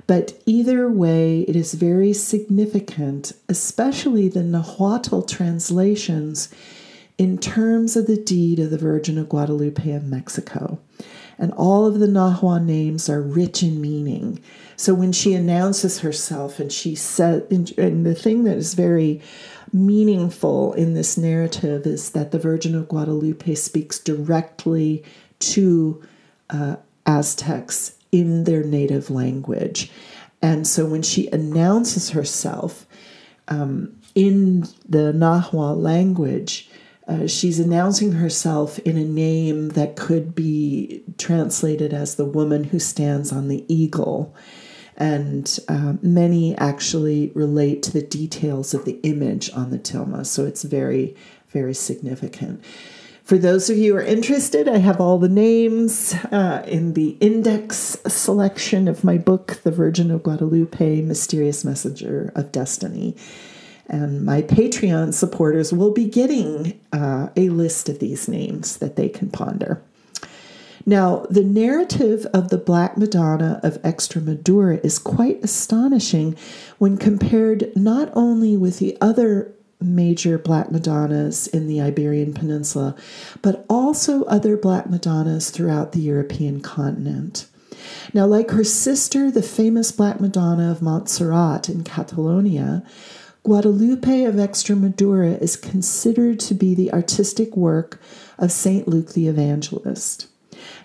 But 0.05 0.41
either 0.45 0.89
way, 0.89 1.41
it 1.41 1.55
is 1.55 1.73
very 1.73 2.13
significant, 2.13 3.33
especially 3.47 4.27
the 4.27 4.43
Nahuatl 4.43 5.21
translations, 5.21 6.49
in 7.17 7.37
terms 7.37 7.95
of 7.95 8.07
the 8.07 8.17
deed 8.17 8.59
of 8.59 8.69
the 8.71 8.77
Virgin 8.77 9.17
of 9.17 9.29
Guadalupe 9.29 9.91
of 9.91 10.05
Mexico. 10.05 10.79
And 11.37 11.53
all 11.53 11.85
of 11.85 11.99
the 11.99 12.07
Nahua 12.07 12.63
names 12.63 13.09
are 13.09 13.21
rich 13.21 13.61
in 13.61 13.79
meaning. 13.79 14.41
So 14.75 14.93
when 14.93 15.11
she 15.11 15.33
announces 15.33 15.99
herself 15.99 16.59
and 16.59 16.71
she 16.71 16.95
said, 16.95 17.45
and 17.51 18.05
the 18.05 18.15
thing 18.15 18.43
that 18.45 18.57
is 18.57 18.73
very 18.73 19.21
meaningful 19.73 20.73
in 20.73 20.93
this 20.93 21.17
narrative 21.17 21.85
is 21.85 22.11
that 22.11 22.31
the 22.31 22.39
Virgin 22.39 22.75
of 22.75 22.87
Guadalupe 22.87 23.55
speaks 23.55 23.99
directly 23.99 25.03
to 25.39 26.01
uh, 26.49 26.77
Aztecs 27.05 27.95
in 28.11 28.43
their 28.43 28.63
native 28.63 29.09
language. 29.09 29.91
And 30.41 30.65
so 30.65 30.85
when 30.85 31.01
she 31.01 31.27
announces 31.27 32.11
herself 32.11 32.85
um, 33.47 33.95
in 34.15 34.61
the 34.87 35.13
Nahua 35.13 35.75
language, 35.75 36.69
uh, 37.07 37.27
she's 37.27 37.59
announcing 37.59 38.13
herself 38.13 38.79
in 38.79 38.97
a 38.97 39.03
name 39.03 39.69
that 39.69 39.95
could 39.95 40.35
be 40.35 41.03
translated 41.17 41.93
as 41.93 42.15
the 42.15 42.25
woman 42.25 42.65
who 42.65 42.79
stands 42.79 43.31
on 43.31 43.47
the 43.47 43.65
eagle 43.67 44.35
and 44.99 45.59
uh, 45.69 45.93
many 46.01 46.55
actually 46.57 47.31
relate 47.33 47.81
to 47.83 47.91
the 47.91 48.01
details 48.01 48.73
of 48.73 48.83
the 48.85 48.99
image 49.03 49.51
on 49.53 49.71
the 49.71 49.79
tilma. 49.79 50.25
So 50.25 50.45
it's 50.45 50.63
very, 50.63 51.15
very 51.47 51.73
significant. 51.73 52.63
For 53.23 53.37
those 53.37 53.69
of 53.69 53.77
you 53.77 53.93
who 53.93 53.99
are 53.99 54.03
interested, 54.03 54.67
I 54.67 54.79
have 54.79 54.99
all 54.99 55.19
the 55.19 55.29
names 55.29 56.15
uh, 56.31 56.63
in 56.67 56.93
the 56.93 57.09
index 57.21 57.97
selection 58.07 58.87
of 58.87 59.03
my 59.03 59.17
book, 59.17 59.59
The 59.63 59.71
Virgin 59.71 60.09
of 60.09 60.23
Guadalupe 60.23 61.01
Mysterious 61.01 61.63
Messenger 61.63 62.31
of 62.35 62.51
Destiny. 62.51 63.15
And 63.87 64.25
my 64.25 64.41
Patreon 64.41 65.13
supporters 65.13 65.71
will 65.71 65.91
be 65.91 66.05
getting 66.09 66.79
uh, 66.91 67.29
a 67.35 67.49
list 67.49 67.87
of 67.87 67.99
these 67.99 68.27
names 68.27 68.77
that 68.77 68.95
they 68.95 69.09
can 69.09 69.29
ponder. 69.29 69.81
Now, 70.85 71.25
the 71.29 71.43
narrative 71.43 72.25
of 72.33 72.49
the 72.49 72.57
Black 72.57 72.97
Madonna 72.97 73.59
of 73.63 73.81
Extremadura 73.81 74.83
is 74.83 74.99
quite 74.99 75.43
astonishing 75.43 76.35
when 76.77 76.97
compared 76.97 77.75
not 77.75 78.09
only 78.13 78.55
with 78.57 78.79
the 78.79 78.97
other 79.01 79.53
major 79.81 80.37
Black 80.37 80.71
Madonnas 80.71 81.47
in 81.47 81.67
the 81.67 81.81
Iberian 81.81 82.33
Peninsula, 82.33 82.95
but 83.41 83.65
also 83.69 84.23
other 84.23 84.57
Black 84.57 84.89
Madonnas 84.89 85.49
throughout 85.51 85.91
the 85.91 86.01
European 86.01 86.61
continent. 86.61 87.47
Now, 88.13 88.25
like 88.25 88.51
her 88.51 88.63
sister, 88.63 89.31
the 89.31 89.41
famous 89.41 89.91
Black 89.91 90.19
Madonna 90.19 90.71
of 90.71 90.81
Montserrat 90.81 91.69
in 91.69 91.83
Catalonia, 91.83 92.83
Guadalupe 93.43 94.23
of 94.25 94.35
Extremadura 94.35 95.41
is 95.41 95.55
considered 95.55 96.39
to 96.41 96.53
be 96.53 96.75
the 96.75 96.91
artistic 96.91 97.55
work 97.55 98.01
of 98.37 98.51
St. 98.51 98.87
Luke 98.87 99.13
the 99.13 99.27
Evangelist. 99.27 100.27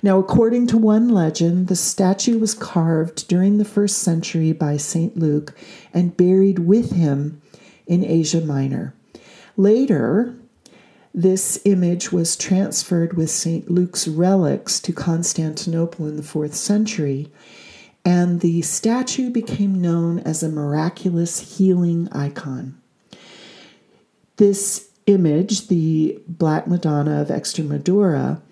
Now, 0.05 0.19
according 0.19 0.67
to 0.67 0.77
one 0.77 1.09
legend, 1.09 1.69
the 1.69 1.75
statue 1.75 2.39
was 2.39 2.53
carved 2.53 3.27
during 3.27 3.57
the 3.57 3.65
first 3.65 4.01
century 4.01 4.53
by 4.53 4.77
St. 4.77 5.17
Luke 5.17 5.55
and 5.95 6.15
buried 6.15 6.59
with 6.59 6.93
him 6.93 7.41
in 7.87 8.05
Asia 8.05 8.43
Minor. 8.43 8.93
Later, 9.57 10.35
this 11.15 11.59
image 11.65 12.13
was 12.13 12.37
transferred 12.37 13.17
with 13.17 13.31
St. 13.31 13.71
Luke's 13.71 14.07
relics 14.07 14.79
to 14.81 14.93
Constantinople 14.93 16.07
in 16.07 16.17
the 16.17 16.23
fourth 16.23 16.55
century, 16.55 17.33
and 18.05 18.43
the 18.43 18.61
statue 18.61 19.31
became 19.31 19.81
known 19.81 20.19
as 20.19 20.43
a 20.43 20.51
miraculous 20.51 21.57
healing 21.57 22.11
icon. 22.13 22.79
This 24.37 24.91
image, 25.07 25.69
the 25.69 26.21
Black 26.29 26.67
Madonna 26.67 27.23
of 27.23 27.29
Extremadura, 27.29 28.43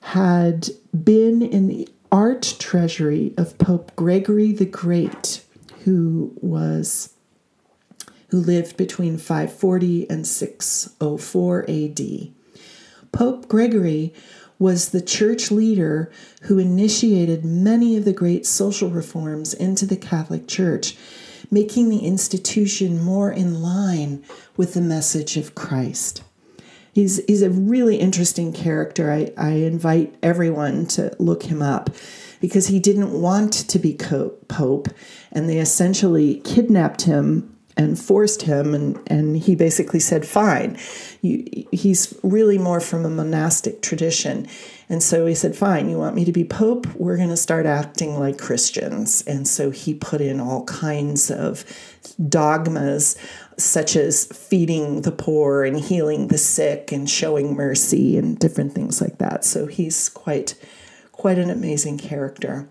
had 0.00 0.68
been 1.04 1.42
in 1.42 1.68
the 1.68 1.88
art 2.10 2.56
treasury 2.58 3.34
of 3.36 3.58
Pope 3.58 3.94
Gregory 3.96 4.52
the 4.52 4.66
Great, 4.66 5.44
who 5.84 6.32
was 6.40 7.12
who 8.28 8.38
lived 8.38 8.76
between 8.76 9.18
540 9.18 10.10
and 10.10 10.26
604 10.26 11.64
AD. 11.68 12.00
Pope 13.12 13.48
Gregory 13.48 14.12
was 14.58 14.88
the 14.88 15.00
church 15.00 15.50
leader 15.50 16.10
who 16.42 16.58
initiated 16.58 17.44
many 17.44 17.96
of 17.96 18.04
the 18.04 18.12
great 18.12 18.44
social 18.44 18.90
reforms 18.90 19.54
into 19.54 19.86
the 19.86 19.96
Catholic 19.96 20.48
Church, 20.48 20.96
making 21.50 21.88
the 21.88 22.00
institution 22.00 23.00
more 23.00 23.30
in 23.30 23.62
line 23.62 24.24
with 24.56 24.74
the 24.74 24.80
message 24.80 25.36
of 25.36 25.54
Christ 25.54 26.22
he's 26.96 27.22
he's 27.26 27.42
a 27.42 27.50
really 27.50 27.96
interesting 27.96 28.54
character. 28.54 29.12
I, 29.12 29.30
I 29.36 29.50
invite 29.50 30.14
everyone 30.22 30.86
to 30.86 31.14
look 31.18 31.42
him 31.42 31.60
up 31.60 31.90
because 32.40 32.68
he 32.68 32.80
didn't 32.80 33.12
want 33.12 33.52
to 33.52 33.78
be 33.78 33.94
pope, 33.94 34.88
and 35.30 35.48
they 35.48 35.58
essentially 35.58 36.40
kidnapped 36.40 37.02
him 37.02 37.54
and 37.76 37.98
forced 37.98 38.42
him, 38.42 38.74
and, 38.74 38.98
and 39.06 39.36
he 39.36 39.54
basically 39.54 40.00
said, 40.00 40.26
Fine. 40.26 40.78
You, 41.20 41.66
he's 41.70 42.18
really 42.22 42.56
more 42.56 42.80
from 42.80 43.04
a 43.04 43.10
monastic 43.10 43.82
tradition. 43.82 44.48
And 44.88 45.02
so 45.02 45.26
he 45.26 45.34
said, 45.34 45.54
Fine, 45.54 45.90
you 45.90 45.98
want 45.98 46.16
me 46.16 46.24
to 46.24 46.32
be 46.32 46.44
Pope? 46.44 46.86
We're 46.94 47.18
going 47.18 47.28
to 47.28 47.36
start 47.36 47.66
acting 47.66 48.18
like 48.18 48.38
Christians. 48.38 49.22
And 49.26 49.46
so 49.46 49.70
he 49.70 49.92
put 49.92 50.22
in 50.22 50.40
all 50.40 50.64
kinds 50.64 51.30
of 51.30 51.64
dogmas 52.28 53.16
such 53.58 53.96
as 53.96 54.26
feeding 54.26 55.02
the 55.02 55.12
poor 55.12 55.64
and 55.64 55.80
healing 55.80 56.28
the 56.28 56.38
sick 56.38 56.92
and 56.92 57.08
showing 57.08 57.54
mercy 57.54 58.18
and 58.18 58.38
different 58.38 58.72
things 58.74 59.00
like 59.00 59.18
that. 59.18 59.44
So 59.44 59.66
he's 59.66 60.08
quite 60.08 60.54
quite 61.12 61.38
an 61.38 61.50
amazing 61.50 61.98
character. 61.98 62.68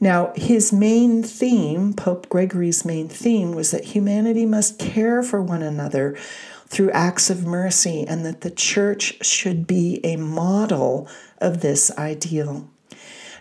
Now, 0.00 0.32
his 0.34 0.72
main 0.72 1.22
theme, 1.22 1.92
Pope 1.92 2.28
Gregory's 2.28 2.84
main 2.84 3.08
theme, 3.08 3.52
was 3.52 3.70
that 3.70 3.84
humanity 3.84 4.46
must 4.46 4.78
care 4.78 5.22
for 5.22 5.42
one 5.42 5.62
another 5.62 6.16
through 6.66 6.90
acts 6.92 7.30
of 7.30 7.46
mercy 7.46 8.06
and 8.08 8.24
that 8.24 8.40
the 8.40 8.50
church 8.50 9.24
should 9.24 9.66
be 9.66 10.00
a 10.02 10.16
model 10.16 11.06
of 11.38 11.60
this 11.60 11.90
ideal. 11.98 12.68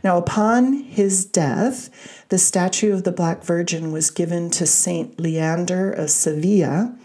Now, 0.03 0.17
upon 0.17 0.73
his 0.73 1.25
death, 1.25 1.89
the 2.29 2.37
statue 2.37 2.93
of 2.93 3.03
the 3.03 3.11
Black 3.11 3.43
Virgin 3.43 3.91
was 3.91 4.11
given 4.11 4.49
to 4.51 4.65
Saint 4.65 5.19
Leander 5.19 5.91
of 5.91 6.09
Sevilla, 6.09 6.95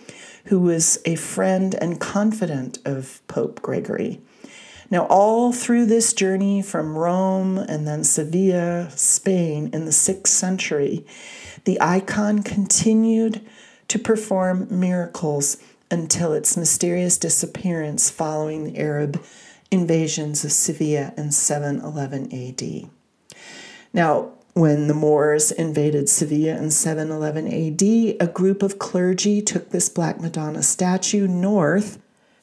who 0.47 0.61
was 0.61 0.99
a 1.05 1.17
friend 1.17 1.75
and 1.75 2.01
confidant 2.01 2.79
of 2.85 3.21
Pope 3.27 3.63
Gregory. 3.63 4.21
Now, 4.91 5.07
all 5.07 5.53
through 5.53 5.87
this 5.87 6.13
journey 6.13 6.63
from 6.63 6.97
Rome 6.97 7.59
and 7.59 7.87
then 7.89 8.05
Sevilla, 8.05 8.91
Spain, 8.95 9.71
in 9.73 9.87
the 9.87 9.93
sixth 9.93 10.33
century, 10.33 11.05
the 11.65 11.81
icon 11.81 12.43
continued 12.43 13.41
to 13.89 13.99
perform 13.99 14.69
miracles 14.71 15.57
until 15.91 16.33
its 16.33 16.57
mysterious 16.57 17.17
disappearance 17.17 18.11
following 18.11 18.65
the 18.65 18.79
Arab 18.79 19.23
invasions 19.75 20.45
of 20.45 20.53
Sevilla 20.53 21.13
in 21.17 21.31
711 21.31 22.33
AD. 22.33 22.91
Now, 23.93 24.31
when 24.55 24.87
the 24.87 24.95
Moors 24.95 25.51
invaded 25.51 26.09
Sevilla 26.09 26.57
in 26.57 26.71
711 26.71 27.49
AD, 27.49 27.83
a 28.21 28.33
group 28.33 28.63
of 28.63 28.79
clergy 28.79 29.43
took 29.43 29.71
this 29.71 29.89
Black 29.89 30.21
Madonna 30.21 30.63
statue 30.63 31.27
north 31.27 31.99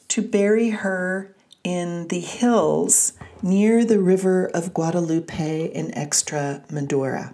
to 0.09 0.21
bury 0.21 0.71
her 0.71 1.33
in 1.63 2.09
the 2.09 2.19
hills 2.19 3.13
near 3.41 3.85
the 3.85 3.99
river 3.99 4.47
of 4.53 4.73
Guadalupe 4.73 5.65
in 5.67 5.91
Extremadura. 5.91 7.33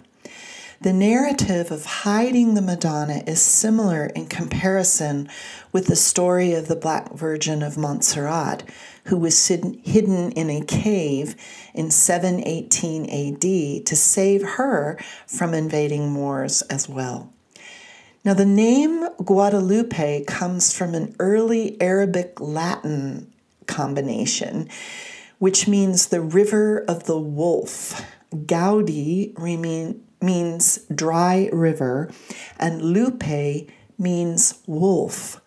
The 0.80 0.94
narrative 0.94 1.72
of 1.72 1.86
hiding 1.86 2.54
the 2.54 2.62
Madonna 2.62 3.24
is 3.25 3.42
similar 3.42 4.06
in 4.06 4.27
comparison 4.27 5.27
with 5.72 5.88
the 5.88 5.96
story 5.96 6.54
of 6.54 6.68
the 6.68 6.75
Black 6.75 7.13
Virgin 7.13 7.63
of 7.63 7.80
Montserrat, 7.80 8.62
who 9.08 9.18
was 9.18 9.48
hidden 9.48 10.32
in 10.32 10.50
a 10.50 10.62
cave 10.62 11.36
in 11.74 11.90
718 11.90 13.06
AD 13.06 13.86
to 13.86 13.96
save 13.96 14.44
her 14.44 15.00
from 15.26 15.54
invading 15.54 16.10
Moors 16.10 16.62
as 16.64 16.90
well. 16.90 17.34
Now, 18.26 18.34
the 18.34 18.46
name 18.46 19.08
Guadalupe 19.24 20.26
comes 20.26 20.76
from 20.76 20.94
an 20.94 21.16
early 21.20 21.80
Arabic 21.82 22.42
Latin 22.42 23.32
combination, 23.66 24.68
which 25.40 25.68
means 25.68 26.08
the 26.08 26.22
river 26.22 26.80
of 26.90 27.06
the 27.06 27.18
wolf. 27.18 28.02
Gaudi 28.36 29.34
remain, 29.40 30.04
means 30.22 30.80
dry 30.94 31.50
river, 31.54 32.12
and 32.60 32.82
lupe 32.82 33.70
means 33.98 34.56
wolf. 34.68 35.40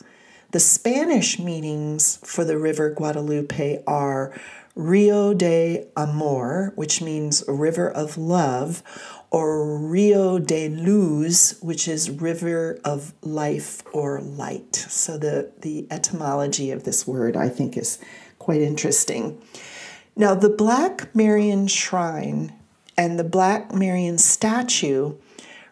The 0.53 0.61
Spanish 0.61 1.39
meanings 1.39 2.19
for 2.25 2.45
the 2.45 2.59
river 2.59 2.91
Guadalupe 2.91 3.85
are 3.87 4.37
Rio 4.75 5.33
de 5.33 5.87
Amor, 5.97 6.73
which 6.75 7.01
means 7.01 7.45
river 7.47 7.89
of 7.89 8.19
love, 8.19 8.83
or 9.31 9.79
Rio 9.79 10.41
de 10.41 10.69
Luz, 10.69 11.57
which 11.61 11.87
is 11.87 12.11
river 12.11 12.81
of 12.85 13.15
life 13.23 13.85
or 13.93 14.21
light. 14.21 14.75
So 14.75 15.17
the, 15.17 15.53
the 15.61 15.87
etymology 15.89 16.73
of 16.73 16.83
this 16.83 17.07
word 17.07 17.37
I 17.37 17.49
think 17.49 17.77
is 17.77 17.99
quite 18.41 18.61
interesting. 18.61 19.41
Now, 20.17 20.35
the 20.35 20.51
Black 20.51 21.15
Marian 21.15 21.69
Shrine 21.69 22.53
and 22.97 23.21
the 23.21 23.25
Black 23.25 23.73
Marian 23.73 24.19
statue 24.19 25.15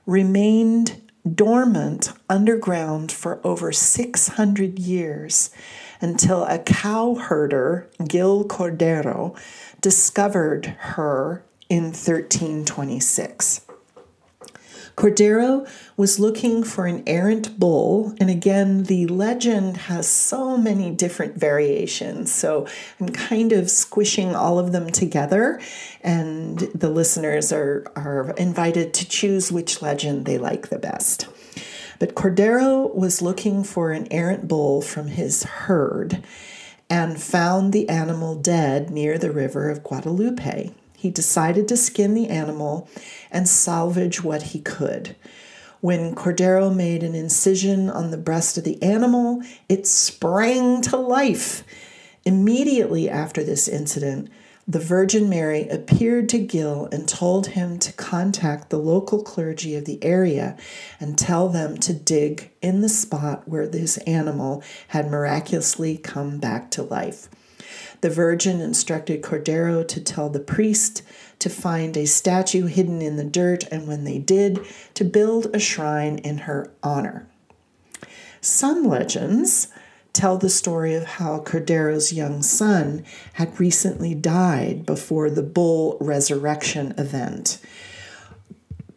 remained 0.06 1.08
dormant 1.35 2.12
underground 2.28 3.11
for 3.12 3.40
over 3.44 3.73
600 3.73 4.78
years 4.78 5.50
until 6.00 6.44
a 6.44 6.58
cow 6.58 7.14
herder, 7.14 7.88
Gil 8.06 8.44
Cordero, 8.44 9.37
discovered 9.80 10.66
her 10.79 11.44
in 11.68 11.85
1326. 11.85 13.67
Cordero 14.98 15.64
was 15.96 16.18
looking 16.18 16.64
for 16.64 16.87
an 16.87 17.04
errant 17.06 17.56
bull, 17.56 18.16
and 18.18 18.28
again, 18.28 18.82
the 18.82 19.06
legend 19.06 19.76
has 19.76 20.08
so 20.08 20.56
many 20.56 20.90
different 20.90 21.37
variations. 21.37 22.32
So 22.32 22.66
I'm 22.98 23.11
kind 23.11 23.52
of 23.52 23.70
squishing 23.70 24.34
all 24.34 24.58
of 24.58 24.72
them 24.72 24.90
together, 24.90 25.61
and 26.02 26.58
the 26.74 26.90
listeners 26.90 27.52
are, 27.52 27.87
are 27.94 28.32
invited 28.32 28.92
to 28.94 29.08
choose 29.08 29.52
which 29.52 29.82
legend 29.82 30.26
they 30.26 30.37
like 30.37 30.68
the 30.68 30.80
best. 30.80 31.28
But 32.00 32.16
Cordero 32.16 32.92
was 32.92 33.22
looking 33.22 33.62
for 33.62 33.92
an 33.92 34.08
errant 34.11 34.48
bull 34.48 34.82
from 34.82 35.06
his 35.06 35.44
herd 35.44 36.24
and 36.90 37.22
found 37.22 37.72
the 37.72 37.88
animal 37.88 38.34
dead 38.34 38.90
near 38.90 39.16
the 39.16 39.30
river 39.30 39.70
of 39.70 39.84
Guadalupe 39.84 40.72
he 40.98 41.11
decided 41.11 41.68
to 41.68 41.76
skin 41.76 42.12
the 42.12 42.28
animal 42.28 42.88
and 43.30 43.48
salvage 43.48 44.24
what 44.24 44.42
he 44.42 44.61
could. 44.61 45.14
When 45.80 46.16
Cordero 46.16 46.74
made 46.74 47.04
an 47.04 47.14
incision 47.14 47.88
on 47.88 48.11
the 48.11 48.18
breast 48.18 48.58
of 48.58 48.64
the 48.64 48.82
animal, 48.82 49.40
it 49.68 49.87
sprang 49.87 50.82
to 50.82 50.96
life. 50.96 51.62
Immediately 52.24 53.08
after 53.08 53.44
this 53.44 53.68
incident, 53.68 54.28
the 54.66 54.80
Virgin 54.80 55.28
Mary 55.28 55.68
appeared 55.68 56.28
to 56.30 56.40
Gil 56.40 56.88
and 56.90 57.08
told 57.08 57.46
him 57.46 57.78
to 57.78 57.92
contact 57.92 58.68
the 58.68 58.78
local 58.78 59.22
clergy 59.22 59.76
of 59.76 59.84
the 59.84 60.02
area 60.02 60.56
and 60.98 61.16
tell 61.16 61.48
them 61.48 61.76
to 61.78 61.92
dig 61.94 62.50
in 62.61 62.80
the 62.80 62.88
spot 62.88 63.48
where 63.48 63.68
this 63.68 63.98
animal 63.98 64.64
had 64.88 65.08
miraculously 65.08 65.96
come 65.96 66.38
back 66.38 66.72
to 66.72 66.82
life. 66.82 67.28
The 68.00 68.11
Virgin 68.11 68.61
instructed 68.61 69.22
Cordero 69.22 69.87
to 69.87 70.00
tell 70.00 70.28
the 70.28 70.40
priest 70.40 71.02
to 71.38 71.48
find 71.48 71.96
a 71.96 72.07
statue 72.07 72.66
hidden 72.66 73.02
in 73.02 73.16
the 73.16 73.24
dirt, 73.24 73.64
and 73.70 73.87
when 73.87 74.04
they 74.04 74.18
did, 74.18 74.61
to 74.94 75.04
build 75.04 75.54
a 75.54 75.59
shrine 75.59 76.18
in 76.18 76.38
her 76.38 76.72
honor. 76.83 77.28
Some 78.40 78.85
legends 78.85 79.68
tell 80.12 80.38
the 80.38 80.50
story 80.50 80.94
of 80.94 81.04
how 81.04 81.40
Cordero's 81.40 82.12
young 82.12 82.42
son 82.42 83.04
had 83.35 83.61
recently 83.61 84.14
died 84.14 84.85
before 84.85 85.31
the 85.31 85.42
bull 85.42 85.96
resurrection 86.00 86.92
event. 86.98 87.61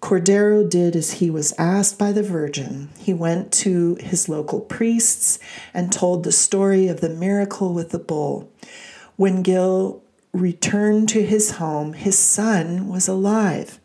Cordero 0.01 0.67
did 0.67 0.95
as 0.95 1.13
he 1.13 1.29
was 1.29 1.53
asked 1.57 1.99
by 1.99 2.11
the 2.11 2.23
Virgin. 2.23 2.89
He 2.97 3.13
went 3.13 3.51
to 3.53 3.95
his 4.01 4.27
local 4.27 4.59
priests 4.59 5.37
and 5.73 5.91
told 5.91 6.23
the 6.23 6.31
story 6.31 6.87
of 6.87 7.01
the 7.01 7.09
miracle 7.09 7.73
with 7.73 7.91
the 7.91 7.99
bull. 7.99 8.51
When 9.15 9.43
Gil 9.43 10.01
returned 10.33 11.07
to 11.09 11.23
his 11.23 11.51
home, 11.51 11.93
his 11.93 12.17
son 12.17 12.87
was 12.87 13.07
alive. 13.07 13.79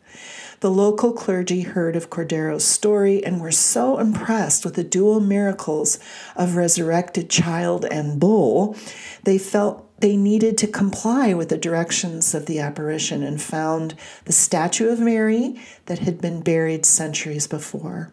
The 0.59 0.71
local 0.71 1.13
clergy 1.13 1.61
heard 1.61 1.95
of 1.95 2.09
Cordero's 2.09 2.65
story 2.65 3.23
and 3.23 3.39
were 3.39 3.51
so 3.51 3.99
impressed 3.99 4.65
with 4.65 4.73
the 4.73 4.83
dual 4.83 5.19
miracles 5.19 5.99
of 6.35 6.55
resurrected 6.55 7.29
child 7.29 7.85
and 7.85 8.19
bull, 8.19 8.75
they 9.23 9.37
felt 9.37 9.86
they 9.99 10.15
needed 10.15 10.57
to 10.57 10.67
comply 10.67 11.33
with 11.33 11.49
the 11.49 11.57
directions 11.57 12.33
of 12.33 12.45
the 12.45 12.59
apparition 12.59 13.23
and 13.23 13.41
found 13.41 13.95
the 14.25 14.33
statue 14.33 14.89
of 14.89 14.99
Mary 14.99 15.59
that 15.85 15.99
had 15.99 16.21
been 16.21 16.41
buried 16.41 16.85
centuries 16.85 17.47
before. 17.47 18.11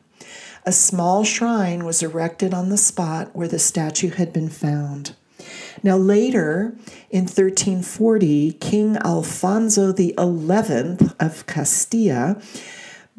A 0.67 0.73
small 0.73 1.25
shrine 1.25 1.85
was 1.85 2.03
erected 2.03 2.55
on 2.55 2.71
the 2.71 2.79
spot 2.79 3.35
where 3.35 3.49
the 3.49 3.59
statue 3.59 4.11
had 4.11 4.33
been 4.33 4.49
found. 4.49 5.15
Now, 5.83 5.99
later 5.99 6.75
in 7.11 7.25
1340, 7.25 8.53
King 8.55 8.97
Alfonso 8.97 9.95
XI 9.95 10.15
of 10.17 11.45
Castilla 11.47 12.41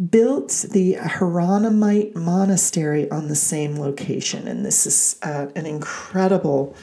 built 0.10 0.66
the 0.72 0.96
Hieronymite 0.96 2.16
monastery 2.16 3.10
on 3.12 3.28
the 3.28 3.36
same 3.36 3.80
location. 3.80 4.48
And 4.48 4.66
this 4.66 4.88
is 4.88 5.20
uh, 5.22 5.48
an 5.56 5.68
incredible 5.68 6.76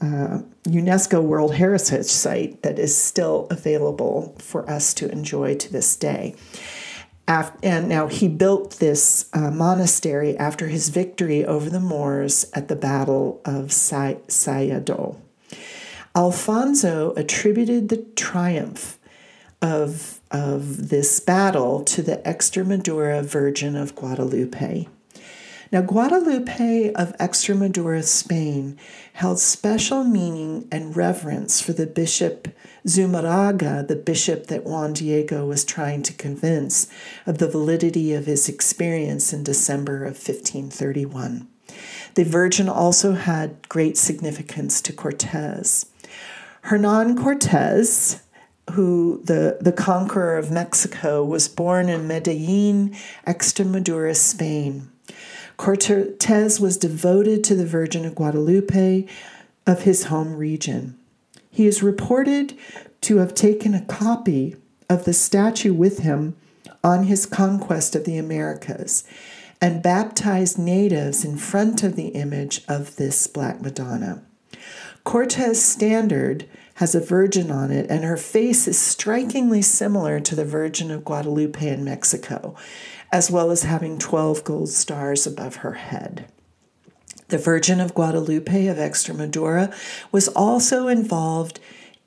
uh, 0.00 0.40
UNESCO 0.64 1.22
World 1.22 1.54
Heritage 1.54 2.06
Site 2.06 2.62
that 2.62 2.78
is 2.78 2.96
still 2.96 3.46
available 3.50 4.36
for 4.38 4.68
us 4.68 4.92
to 4.94 5.10
enjoy 5.10 5.54
to 5.56 5.72
this 5.72 5.96
day 5.96 6.34
and 7.62 7.88
now 7.88 8.08
he 8.08 8.28
built 8.28 8.78
this 8.78 9.28
uh, 9.32 9.50
monastery 9.50 10.36
after 10.36 10.66
his 10.68 10.88
victory 10.88 11.44
over 11.44 11.70
the 11.70 11.80
Moors 11.80 12.50
at 12.54 12.68
the 12.68 12.76
Battle 12.76 13.40
of 13.44 13.72
Salado. 13.72 15.16
Alfonso 16.16 17.14
attributed 17.14 17.88
the 17.88 18.04
triumph 18.16 18.98
of, 19.62 20.20
of 20.32 20.88
this 20.88 21.20
battle 21.20 21.84
to 21.84 22.02
the 22.02 22.16
Extremadura 22.18 23.24
Virgin 23.24 23.76
of 23.76 23.94
Guadalupe. 23.94 24.88
Now, 25.72 25.82
Guadalupe 25.82 26.92
of 26.94 27.16
Extremadura, 27.18 28.02
Spain, 28.02 28.76
held 29.12 29.38
special 29.38 30.02
meaning 30.02 30.66
and 30.72 30.96
reverence 30.96 31.60
for 31.60 31.72
the 31.72 31.86
bishop 31.86 32.48
Zumarraga, 32.88 33.86
the 33.86 33.94
bishop 33.94 34.48
that 34.48 34.64
Juan 34.64 34.94
Diego 34.94 35.46
was 35.46 35.64
trying 35.64 36.02
to 36.02 36.12
convince 36.12 36.88
of 37.24 37.38
the 37.38 37.48
validity 37.48 38.12
of 38.14 38.26
his 38.26 38.48
experience 38.48 39.32
in 39.32 39.44
December 39.44 39.98
of 39.98 40.14
1531. 40.16 41.46
The 42.14 42.24
Virgin 42.24 42.68
also 42.68 43.12
had 43.12 43.68
great 43.68 43.96
significance 43.96 44.80
to 44.82 44.92
Cortez. 44.92 45.86
Hernan 46.62 47.16
Cortez, 47.16 48.22
who 48.72 49.22
the, 49.24 49.58
the 49.60 49.72
conqueror 49.72 50.36
of 50.36 50.50
Mexico, 50.50 51.24
was 51.24 51.46
born 51.46 51.88
in 51.88 52.08
Medellin, 52.08 52.96
Extremadura, 53.24 54.16
Spain. 54.16 54.90
Cortez 55.60 56.58
was 56.58 56.78
devoted 56.78 57.44
to 57.44 57.54
the 57.54 57.66
Virgin 57.66 58.06
of 58.06 58.14
Guadalupe 58.14 59.04
of 59.66 59.82
his 59.82 60.04
home 60.04 60.34
region. 60.36 60.98
He 61.50 61.66
is 61.66 61.82
reported 61.82 62.56
to 63.02 63.18
have 63.18 63.34
taken 63.34 63.74
a 63.74 63.84
copy 63.84 64.56
of 64.88 65.04
the 65.04 65.12
statue 65.12 65.74
with 65.74 65.98
him 65.98 66.34
on 66.82 67.04
his 67.04 67.26
conquest 67.26 67.94
of 67.94 68.06
the 68.06 68.16
Americas 68.16 69.04
and 69.60 69.82
baptized 69.82 70.58
natives 70.58 71.26
in 71.26 71.36
front 71.36 71.82
of 71.82 71.94
the 71.94 72.08
image 72.08 72.62
of 72.66 72.96
this 72.96 73.26
Black 73.26 73.60
Madonna. 73.60 74.22
Cortez 75.04 75.62
standard 75.62 76.46
has 76.76 76.94
a 76.94 77.00
virgin 77.00 77.50
on 77.50 77.70
it, 77.70 77.90
and 77.90 78.04
her 78.04 78.16
face 78.16 78.66
is 78.66 78.78
strikingly 78.78 79.60
similar 79.60 80.18
to 80.20 80.34
the 80.34 80.46
Virgin 80.46 80.90
of 80.90 81.04
Guadalupe 81.04 81.68
in 81.68 81.84
Mexico, 81.84 82.56
as 83.12 83.30
well 83.30 83.50
as 83.50 83.62
having 83.64 83.98
12 83.98 84.44
gold 84.44 84.68
stars 84.68 85.26
above 85.26 85.56
her 85.56 85.74
head. 85.74 86.26
The 87.28 87.38
Virgin 87.38 87.80
of 87.80 87.94
Guadalupe 87.94 88.66
of 88.66 88.76
Extremadura 88.76 89.72
was 90.10 90.28
also 90.28 90.88
involved 90.88 91.60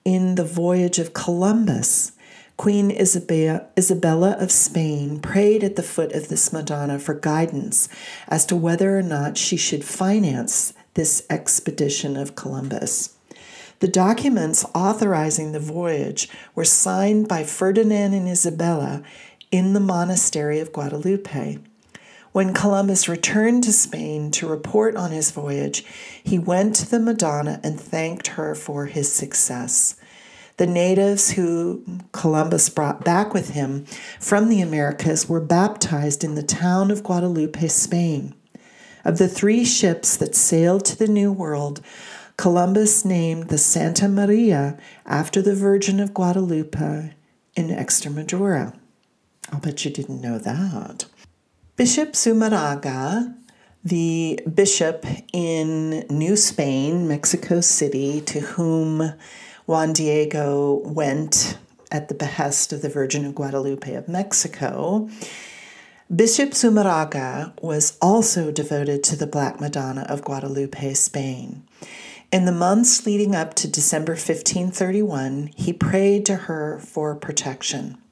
in 0.03 0.35
the 0.35 0.43
voyage 0.43 0.99
of 0.99 1.13
Columbus. 1.13 2.11
Queen 2.57 2.91
Isabella 2.91 4.31
of 4.37 4.51
Spain 4.51 5.19
prayed 5.19 5.63
at 5.63 5.75
the 5.75 5.83
foot 5.83 6.11
of 6.11 6.27
this 6.27 6.51
Madonna 6.53 6.99
for 6.99 7.13
guidance 7.13 7.89
as 8.27 8.45
to 8.45 8.55
whether 8.55 8.97
or 8.97 9.01
not 9.01 9.37
she 9.37 9.57
should 9.57 9.83
finance 9.83 10.73
this 10.93 11.25
expedition 11.29 12.15
of 12.15 12.35
Columbus. 12.35 13.15
The 13.79 13.87
documents 13.87 14.65
authorizing 14.73 15.51
the 15.51 15.59
voyage 15.59 16.29
were 16.55 16.63
signed 16.63 17.27
by 17.27 17.43
Ferdinand 17.43 18.13
and 18.13 18.29
Isabella 18.29 19.03
in 19.53 19.73
the 19.73 19.79
monastery 19.79 20.59
of 20.59 20.73
Guadalupe. 20.73 21.59
When 22.31 22.55
Columbus 22.55 23.07
returned 23.07 23.63
to 23.65 23.71
Spain 23.71 24.31
to 24.31 24.47
report 24.47 24.95
on 24.95 25.11
his 25.11 25.29
voyage, 25.29 25.85
he 26.23 26.39
went 26.39 26.75
to 26.77 26.89
the 26.89 26.99
Madonna 26.99 27.61
and 27.63 27.79
thanked 27.79 28.29
her 28.29 28.55
for 28.55 28.87
his 28.87 29.13
success. 29.13 29.95
The 30.57 30.65
natives 30.65 31.33
who 31.33 31.85
Columbus 32.13 32.67
brought 32.69 33.05
back 33.05 33.35
with 33.35 33.51
him 33.51 33.85
from 34.19 34.49
the 34.49 34.59
Americas 34.59 35.29
were 35.29 35.39
baptized 35.39 36.23
in 36.23 36.33
the 36.33 36.41
town 36.41 36.89
of 36.89 37.03
Guadalupe, 37.03 37.67
Spain. 37.67 38.33
Of 39.05 39.19
the 39.19 39.27
three 39.27 39.65
ships 39.65 40.17
that 40.17 40.33
sailed 40.33 40.83
to 40.85 40.97
the 40.97 41.07
New 41.07 41.31
World, 41.31 41.79
Columbus 42.37 43.05
named 43.05 43.49
the 43.49 43.59
Santa 43.59 44.09
Maria 44.09 44.79
after 45.05 45.43
the 45.43 45.53
Virgin 45.53 45.99
of 45.99 46.11
Guadalupe 46.11 47.13
in 47.55 47.67
Extremadura. 47.67 48.73
Oh, 49.53 49.57
I'll 49.57 49.61
bet 49.61 49.85
you 49.85 49.91
didn't 49.91 50.21
know 50.21 50.39
that. 50.39 51.05
Bishop 51.75 52.13
Zumarraga, 52.13 53.35
the 53.83 54.39
bishop 54.51 55.05
in 55.31 56.05
New 56.09 56.35
Spain, 56.35 57.07
Mexico 57.07 57.61
City, 57.61 58.21
to 58.21 58.39
whom 58.39 59.13
Juan 59.67 59.93
Diego 59.93 60.81
went 60.83 61.57
at 61.91 62.07
the 62.07 62.15
behest 62.15 62.73
of 62.73 62.81
the 62.81 62.89
Virgin 62.89 63.25
of 63.25 63.35
Guadalupe 63.35 63.93
of 63.93 64.07
Mexico, 64.07 65.07
Bishop 66.13 66.51
Zumarraga 66.51 67.53
was 67.61 67.97
also 68.01 68.51
devoted 68.51 69.03
to 69.03 69.15
the 69.15 69.27
Black 69.27 69.59
Madonna 69.61 70.01
of 70.09 70.23
Guadalupe, 70.23 70.93
Spain. 70.95 71.63
In 72.31 72.45
the 72.45 72.51
months 72.51 73.05
leading 73.05 73.35
up 73.35 73.53
to 73.55 73.67
December 73.67 74.13
1531, 74.13 75.51
he 75.55 75.73
prayed 75.73 76.25
to 76.25 76.35
her 76.35 76.79
for 76.79 77.15
protection. 77.15 78.02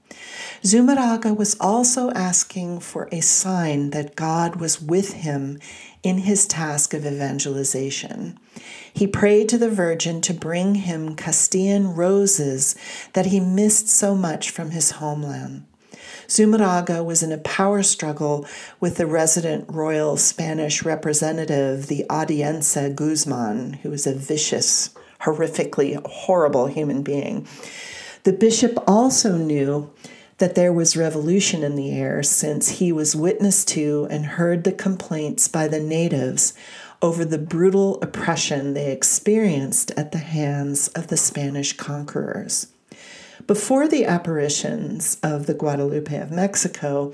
Zumarraga 0.64 1.36
was 1.36 1.58
also 1.60 2.12
asking 2.12 2.82
for 2.82 3.10
a 3.12 3.22
sign 3.22 3.90
that 3.90 4.16
God 4.16 4.58
was 4.58 4.80
with 4.80 5.14
him 5.14 5.58
in 6.04 6.20
his 6.20 6.46
task 6.46 6.94
of 6.94 7.04
evangelization. 7.04 8.38
He 8.94 9.08
prayed 9.08 9.50
to 9.50 9.58
the 9.58 9.72
Virgin 9.72 10.22
to 10.22 10.34
bring 10.36 10.76
him 10.76 11.16
Castilian 11.16 11.96
roses 11.96 12.76
that 13.14 13.28
he 13.28 13.40
missed 13.40 13.90
so 13.90 14.14
much 14.14 14.52
from 14.52 14.70
his 14.70 14.92
homeland. 14.92 15.66
Zumarraga 16.28 17.04
was 17.04 17.24
in 17.24 17.32
a 17.32 17.40
power 17.40 17.82
struggle 17.82 18.46
with 18.80 18.98
the 18.98 19.08
resident 19.08 19.66
royal 19.68 20.16
Spanish 20.16 20.84
representative, 20.84 21.88
the 21.88 22.06
Audiencia 22.10 22.90
Guzman, 22.92 23.74
who 23.82 23.90
was 23.90 24.06
a 24.06 24.14
vicious, 24.14 24.92
horrifically 25.22 26.00
horrible 26.06 26.68
human 26.68 27.02
being. 27.02 27.48
The 28.24 28.34
bishop 28.34 28.78
also 28.88 29.36
knew 29.36 29.92
that 30.42 30.56
there 30.56 30.74
was 30.74 30.98
revolution 30.98 31.62
in 31.62 31.76
the 31.76 31.92
air 31.92 32.24
since 32.24 32.80
he 32.80 32.92
was 32.92 33.16
witness 33.16 33.64
to 33.64 34.08
and 34.10 34.26
heard 34.26 34.64
the 34.64 34.72
complaints 34.72 35.48
by 35.48 35.68
the 35.68 35.80
natives 35.80 36.56
over 37.00 37.24
the 37.24 37.38
brutal 37.38 38.02
oppression 38.02 38.74
they 38.74 38.92
experienced 38.92 39.92
at 39.92 40.12
the 40.12 40.18
hands 40.18 40.88
of 40.90 41.08
the 41.08 41.16
Spanish 41.16 41.78
conquerors. 41.78 42.74
Before 43.46 43.88
the 43.88 44.06
apparitions 44.06 45.18
of 45.22 45.46
the 45.46 45.54
Guadalupe 45.54 46.18
of 46.18 46.32
Mexico, 46.32 47.14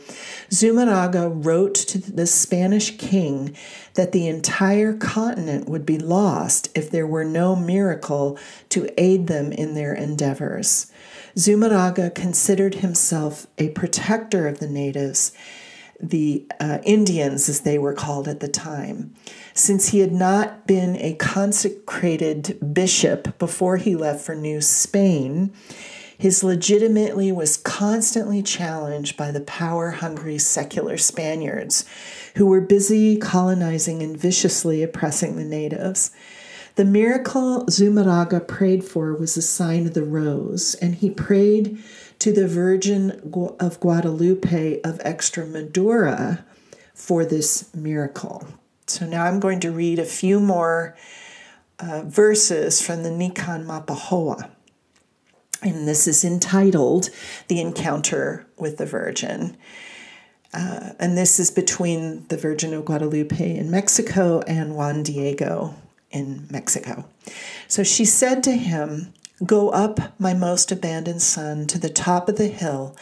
Zumarraga 0.49 1.29
wrote 1.29 1.75
to 1.75 1.99
the 1.99 2.27
Spanish 2.27 2.97
king 2.97 3.57
that 3.95 4.13
the 4.13 4.27
entire 4.27 4.93
continent 4.93 5.67
would 5.67 5.85
be 5.85 5.97
lost 5.97 6.69
if 6.75 6.89
there 6.89 7.07
were 7.07 7.25
no 7.25 7.57
miracle 7.57 8.39
to 8.69 8.89
aid 8.97 9.27
them 9.27 9.51
in 9.51 9.73
their 9.73 9.93
endeavors. 9.93 10.89
Zumarraga 11.37 12.13
considered 12.15 12.75
himself 12.75 13.45
a 13.59 13.69
protector 13.69 14.47
of 14.47 14.59
the 14.59 14.67
natives, 14.67 15.31
the 15.99 16.47
uh, 16.59 16.79
Indians 16.83 17.47
as 17.47 17.61
they 17.61 17.77
were 17.77 17.93
called 17.93 18.27
at 18.27 18.39
the 18.39 18.47
time. 18.47 19.13
Since 19.53 19.89
he 19.89 19.99
had 19.99 20.11
not 20.11 20.65
been 20.65 20.95
a 20.97 21.13
consecrated 21.13 22.73
bishop 22.73 23.37
before 23.37 23.77
he 23.77 23.95
left 23.95 24.25
for 24.25 24.33
New 24.33 24.61
Spain, 24.61 25.53
his 26.17 26.43
legitimacy 26.43 27.31
was 27.31 27.57
constantly 27.57 28.41
challenged 28.41 29.15
by 29.15 29.29
the 29.29 29.41
power 29.41 29.91
hungry 29.91 30.39
secular 30.39 30.97
Spaniards 30.97 31.85
who 32.35 32.47
were 32.47 32.61
busy 32.61 33.17
colonizing 33.17 34.01
and 34.01 34.17
viciously 34.17 34.81
oppressing 34.81 35.35
the 35.35 35.45
natives. 35.45 36.09
The 36.77 36.85
miracle 36.85 37.65
Zumarraga 37.65 38.47
prayed 38.47 38.83
for 38.83 39.11
was 39.15 39.35
a 39.35 39.41
sign 39.41 39.87
of 39.87 39.95
the 39.95 40.03
rose, 40.03 40.75
and 40.75 40.93
he 40.93 41.09
prayed 41.09 41.83
to 42.19 42.31
the 42.31 42.47
Virgin 42.47 43.19
of 43.59 43.79
Guadalupe 43.79 44.81
of 44.81 44.99
Extremadura 44.99 46.43
for 46.93 47.25
this 47.25 47.73
miracle. 47.73 48.47
So 48.85 49.07
now 49.07 49.25
I'm 49.25 49.39
going 49.39 49.59
to 49.61 49.71
read 49.71 49.97
a 49.97 50.05
few 50.05 50.39
more 50.39 50.95
uh, 51.79 52.03
verses 52.05 52.79
from 52.79 53.01
the 53.01 53.09
Nican 53.09 53.65
Mopohua. 53.65 54.51
And 55.63 55.87
this 55.87 56.07
is 56.07 56.23
entitled 56.23 57.09
The 57.47 57.59
Encounter 57.59 58.45
with 58.55 58.77
the 58.77 58.85
Virgin. 58.85 59.57
Uh, 60.53 60.91
and 60.99 61.17
this 61.17 61.39
is 61.39 61.49
between 61.49 62.27
the 62.27 62.37
Virgin 62.37 62.75
of 62.75 62.85
Guadalupe 62.85 63.57
in 63.57 63.71
Mexico 63.71 64.41
and 64.41 64.75
Juan 64.75 65.01
Diego 65.01 65.73
in 66.17 66.47
Mexico. 66.51 67.05
So 67.67 67.83
she 67.83 68.03
said 68.03 68.43
to 68.43 68.51
him, 68.51 69.13
Go 69.45 69.69
up, 69.69 70.19
my 70.19 70.33
most 70.33 70.71
abandoned 70.71 71.21
son, 71.21 71.67
to 71.67 71.77
the 71.77 71.89
top 71.89 72.27
of 72.27 72.37
the 72.37 72.47
hill, 72.47 72.97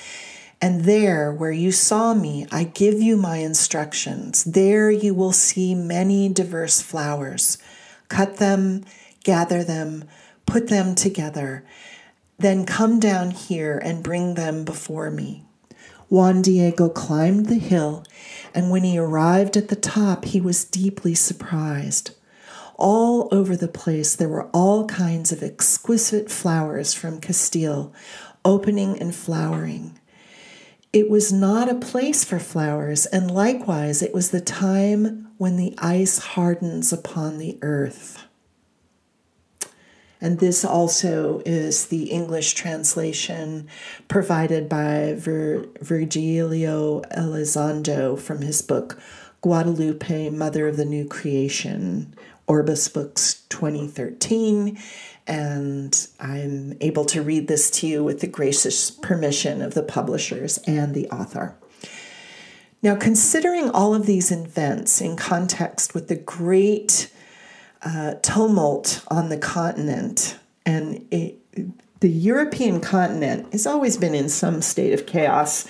and 0.62 0.82
there, 0.82 1.32
where 1.32 1.52
you 1.52 1.72
saw 1.72 2.14
me, 2.14 2.46
I 2.52 2.64
give 2.64 3.02
you 3.02 3.18
my 3.18 3.38
instructions. 3.38 4.44
There 4.44 4.90
you 4.90 5.14
will 5.14 5.32
see 5.32 5.76
many 5.76 6.30
diverse 6.30 6.82
flowers. 6.82 7.58
Cut 8.10 8.38
them, 8.38 8.84
gather 9.24 9.64
them, 9.64 10.06
put 10.46 10.68
them 10.68 10.96
together. 10.96 11.66
Then 12.38 12.66
come 12.66 13.00
down 13.00 13.32
here 13.32 13.78
and 13.78 14.04
bring 14.04 14.34
them 14.34 14.66
before 14.66 15.12
me. 15.12 15.44
Juan 16.10 16.42
Diego 16.42 16.88
climbed 16.90 17.48
the 17.48 17.56
hill, 17.56 18.06
and 18.54 18.70
when 18.70 18.84
he 18.84 18.98
arrived 18.98 19.58
at 19.58 19.70
the 19.70 19.76
top, 19.76 20.26
he 20.26 20.40
was 20.40 20.64
deeply 20.64 21.16
surprised 21.16 22.15
all 22.76 23.28
over 23.32 23.56
the 23.56 23.68
place. 23.68 24.16
There 24.16 24.30
were 24.30 24.50
all 24.54 24.86
kinds 24.86 25.32
of 25.32 25.44
exquisite 25.44 26.30
flowers 26.30 26.94
from 26.94 27.20
Castile, 27.20 27.94
opening 28.44 29.00
and 29.00 29.14
flowering. 29.14 30.00
It 30.94 31.10
was 31.10 31.34
not 31.34 31.70
a 31.70 31.76
place 31.76 32.24
for 32.24 32.40
flowers, 32.40 33.06
and 33.06 33.30
likewise, 33.30 34.02
it 34.02 34.14
was 34.14 34.32
the 34.32 34.40
time 34.40 35.30
when 35.38 35.58
the 35.58 35.76
ice 35.78 36.20
hardens 36.20 36.94
upon 36.94 37.38
the 37.38 37.58
earth. 37.62 38.24
And 40.22 40.40
this 40.40 40.64
also 40.64 41.42
is 41.46 41.88
the 41.88 42.06
English 42.06 42.54
translation 42.54 43.68
provided 44.08 44.70
by 44.70 45.14
Vir- 45.18 45.66
Virgilio 45.82 47.02
Elizondo 47.16 48.18
from 48.18 48.42
his 48.42 48.62
book 48.62 48.98
Guadalupe, 49.42 50.30
Mother 50.30 50.68
of 50.68 50.78
the 50.78 50.86
New 50.86 51.06
Creation, 51.06 52.16
Orbis 52.48 52.88
Books 52.88 53.44
2013. 53.50 54.78
And 55.28 56.08
I'm 56.20 56.78
able 56.82 57.06
to 57.06 57.22
read 57.22 57.48
this 57.48 57.72
to 57.72 57.88
you 57.88 58.04
with 58.04 58.20
the 58.20 58.28
gracious 58.28 58.92
permission 58.92 59.62
of 59.62 59.74
the 59.74 59.84
publishers 59.84 60.60
and 60.68 60.94
the 60.94 61.10
author. 61.10 61.58
Now, 62.84 62.96
considering 62.96 63.72
all 63.72 63.96
of 63.96 64.06
these 64.06 64.32
events 64.32 65.02
in 65.02 65.16
context 65.16 65.96
with 65.96 66.08
the 66.08 66.16
great 66.16 67.12
uh, 67.82 68.16
tumult 68.22 69.04
on 69.08 69.30
the 69.30 69.38
continent, 69.38 70.38
and 70.68 71.08
it, 71.10 71.40
the 72.02 72.10
European 72.10 72.82
continent 72.82 73.52
has 73.52 73.66
always 73.66 73.98
been 73.98 74.14
in 74.14 74.30
some 74.30 74.62
state 74.62 74.94
of 74.94 75.08
chaos, 75.08 75.68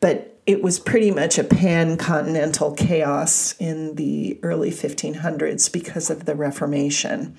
but 0.00 0.31
it 0.46 0.62
was 0.62 0.78
pretty 0.78 1.10
much 1.10 1.38
a 1.38 1.44
pan 1.44 1.96
continental 1.96 2.72
chaos 2.72 3.54
in 3.58 3.94
the 3.94 4.38
early 4.42 4.70
1500s 4.70 5.72
because 5.72 6.10
of 6.10 6.24
the 6.24 6.34
Reformation. 6.34 7.36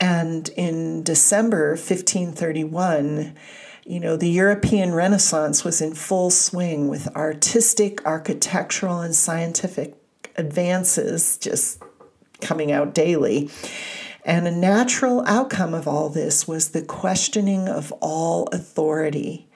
And 0.00 0.48
in 0.56 1.04
December 1.04 1.70
1531, 1.70 3.36
you 3.84 4.00
know, 4.00 4.16
the 4.16 4.30
European 4.30 4.94
Renaissance 4.94 5.64
was 5.64 5.80
in 5.80 5.94
full 5.94 6.30
swing 6.30 6.88
with 6.88 7.14
artistic, 7.14 8.04
architectural, 8.04 9.00
and 9.00 9.14
scientific 9.14 9.94
advances 10.36 11.36
just 11.38 11.82
coming 12.40 12.72
out 12.72 12.94
daily. 12.94 13.48
And 14.24 14.46
a 14.46 14.52
natural 14.52 15.24
outcome 15.26 15.74
of 15.74 15.88
all 15.88 16.08
this 16.08 16.46
was 16.46 16.70
the 16.70 16.82
questioning 16.82 17.68
of 17.68 17.92
all 18.00 18.48
authority, 18.52 19.48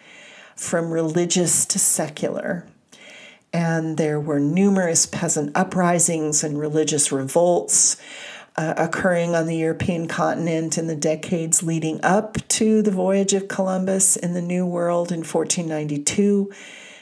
from 0.57 0.91
religious 0.91 1.65
to 1.67 1.79
secular. 1.79 2.67
And 3.53 3.97
there 3.97 4.19
were 4.19 4.41
numerous 4.41 5.07
peasant 5.07 5.53
uprisings 5.55 6.43
and 6.43 6.59
religious 6.59 7.13
revolts 7.13 7.97
uh, 8.57 8.75
occurring 8.77 9.35
on 9.35 9.47
the 9.47 9.57
European 9.57 10.09
continent 10.09 10.79
in 10.79 10.87
the 10.87 10.97
decades 10.97 11.63
leading 11.63 12.03
up 12.03 12.37
to 12.49 12.83
the 12.83 12.91
voyage 12.91 13.35
of 13.35 13.49
Columbus 13.49 14.17
in 14.17 14.35
the 14.35 14.43
New 14.43 14.67
World 14.67 15.13
in 15.13 15.19
1492 15.19 16.51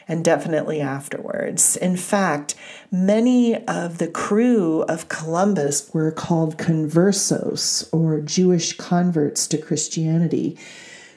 and 0.07 0.25
definitely 0.25 0.81
afterwards. 0.81 1.77
In 1.77 1.97
fact, 1.97 2.55
many 2.91 3.57
of 3.67 3.99
the 3.99 4.09
crew 4.09 4.83
of 4.83 5.09
Columbus 5.09 5.91
were 5.95 6.11
called 6.11 6.59
conversos 6.59 7.89
or 7.93 8.21
Jewish 8.21 8.77
converts 8.77 9.47
to 9.49 9.59
Christianity, 9.59 10.59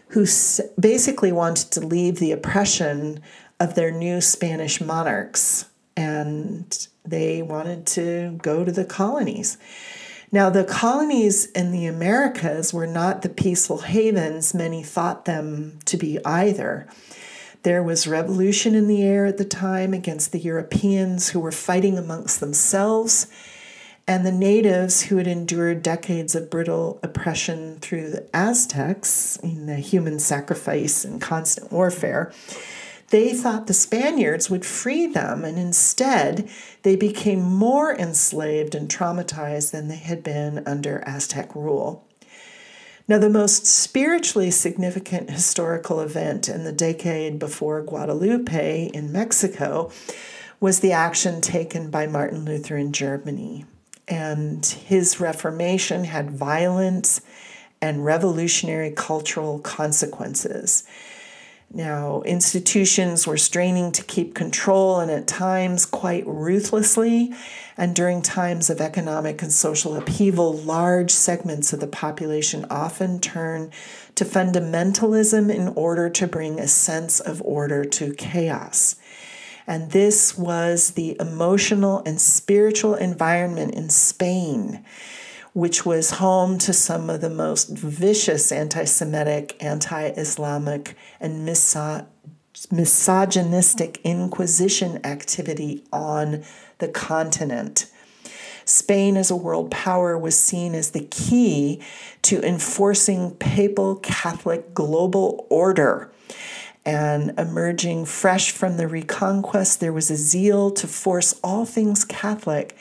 who 0.09 0.25
basically 0.79 1.31
wanted 1.31 1.71
to 1.71 1.81
leave 1.81 2.19
the 2.19 2.31
oppression 2.31 3.21
of 3.59 3.75
their 3.75 3.91
new 3.91 4.21
Spanish 4.21 4.79
monarchs 4.79 5.65
and 5.95 6.87
they 7.03 7.41
wanted 7.41 7.85
to 7.87 8.37
go 8.41 8.63
to 8.63 8.71
the 8.71 8.85
colonies. 8.85 9.57
Now, 10.31 10.49
the 10.49 10.65
colonies 10.65 11.45
in 11.51 11.71
the 11.71 11.85
Americas 11.85 12.73
were 12.73 12.87
not 12.87 13.21
the 13.21 13.29
peaceful 13.29 13.79
havens 13.79 14.53
many 14.53 14.83
thought 14.83 15.25
them 15.25 15.79
to 15.85 15.97
be 15.97 16.23
either. 16.25 16.87
There 17.63 17.81
was 17.81 18.07
revolution 18.07 18.75
in 18.75 18.87
the 18.87 19.03
air 19.03 19.25
at 19.25 19.37
the 19.37 19.45
time 19.45 19.93
against 19.93 20.31
the 20.31 20.39
Europeans 20.39 21.29
who 21.29 21.39
were 21.39 21.51
fighting 21.51 21.97
amongst 21.97 22.39
themselves, 22.39 23.27
and 24.07 24.25
the 24.25 24.31
natives 24.31 25.03
who 25.03 25.17
had 25.17 25.27
endured 25.27 25.83
decades 25.83 26.33
of 26.33 26.49
brutal 26.49 26.99
oppression 27.03 27.77
through 27.79 28.09
the 28.09 28.27
Aztecs 28.33 29.37
in 29.43 29.65
the 29.65 29.75
human 29.75 30.19
sacrifice 30.19 31.03
and 31.03 31.21
constant 31.21 31.71
warfare 31.71 32.31
they 33.09 33.33
thought 33.33 33.67
the 33.67 33.73
Spaniards 33.73 34.49
would 34.49 34.65
free 34.65 35.05
them, 35.07 35.45
and 35.45 35.57
instead, 35.57 36.49
they 36.83 36.97
became 36.97 37.41
more 37.41 37.95
enslaved 37.95 38.75
and 38.75 38.89
traumatized 38.89 39.71
than 39.71 39.87
they 39.87 39.95
had 39.95 40.23
been 40.23 40.63
under 40.67 41.03
Aztec 41.05 41.55
rule. 41.55 42.05
Now, 43.07 43.17
the 43.17 43.29
most 43.29 43.65
spiritually 43.65 44.51
significant 44.51 45.29
historical 45.29 46.01
event 46.01 46.49
in 46.49 46.65
the 46.65 46.73
decade 46.73 47.39
before 47.39 47.81
Guadalupe 47.81 48.91
in 48.93 49.13
Mexico 49.13 49.89
was 50.59 50.81
the 50.81 50.91
action 50.91 51.39
taken 51.39 51.89
by 51.89 52.07
Martin 52.07 52.43
Luther 52.43 52.75
in 52.75 52.91
Germany. 52.91 53.63
And 54.07 54.65
his 54.65 55.19
Reformation 55.19 56.05
had 56.05 56.31
violent 56.31 57.19
and 57.81 58.05
revolutionary 58.05 58.91
cultural 58.91 59.59
consequences. 59.59 60.83
Now, 61.73 62.21
institutions 62.21 63.27
were 63.27 63.37
straining 63.37 63.91
to 63.91 64.03
keep 64.03 64.33
control 64.33 65.01
and 65.01 65.11
at 65.11 65.27
times 65.27 65.85
quite 65.85 66.25
ruthlessly. 66.25 67.33
And 67.75 67.93
during 67.93 68.21
times 68.21 68.69
of 68.69 68.79
economic 68.79 69.41
and 69.41 69.51
social 69.51 69.95
upheaval, 69.97 70.53
large 70.53 71.11
segments 71.11 71.73
of 71.73 71.81
the 71.81 71.87
population 71.87 72.65
often 72.69 73.19
turn 73.19 73.71
to 74.15 74.23
fundamentalism 74.23 75.53
in 75.53 75.67
order 75.69 76.09
to 76.09 76.25
bring 76.25 76.57
a 76.57 76.67
sense 76.67 77.19
of 77.19 77.41
order 77.43 77.83
to 77.83 78.13
chaos. 78.13 78.95
And 79.67 79.91
this 79.91 80.38
was 80.38 80.91
the 80.91 81.17
emotional 81.19 82.01
and 82.06 82.19
spiritual 82.21 82.95
environment 82.95 83.75
in 83.75 83.89
Spain 83.89 84.86
which 85.58 85.84
was 85.84 86.12
home 86.12 86.60
to 86.60 86.71
some 86.71 87.10
of 87.10 87.19
the 87.19 87.32
most 87.32 87.69
vicious 87.69 88.51
anti 88.51 88.84
Semitic, 88.84 89.58
anti 89.60 90.10
Islamic, 90.10 90.95
and 91.19 91.43
misogynistic 92.71 93.99
Inquisition 94.03 95.03
activity 95.03 95.84
on 95.91 96.43
the 96.77 96.88
continent. 96.88 97.89
Spain 98.65 99.17
as 99.17 99.32
a 99.32 99.36
world 99.36 99.71
power 99.71 100.15
was 100.15 100.39
seen 100.39 100.75
as 100.75 100.91
the 100.91 101.08
key 101.10 101.82
to 102.21 102.39
enforcing 102.45 103.32
papal 103.32 103.95
Catholic 103.95 104.75
global 104.75 105.47
order. 105.49 106.12
And 106.88 107.38
emerging 107.38 108.06
fresh 108.06 108.52
from 108.52 108.78
the 108.78 108.88
Reconquest, 108.88 109.82
there 109.82 109.91
was 109.91 110.10
a 110.10 110.15
zeal 110.15 110.71
to 110.71 110.88
force 110.88 111.38
all 111.43 111.65
things 111.65 112.06
Catholic 112.06 112.78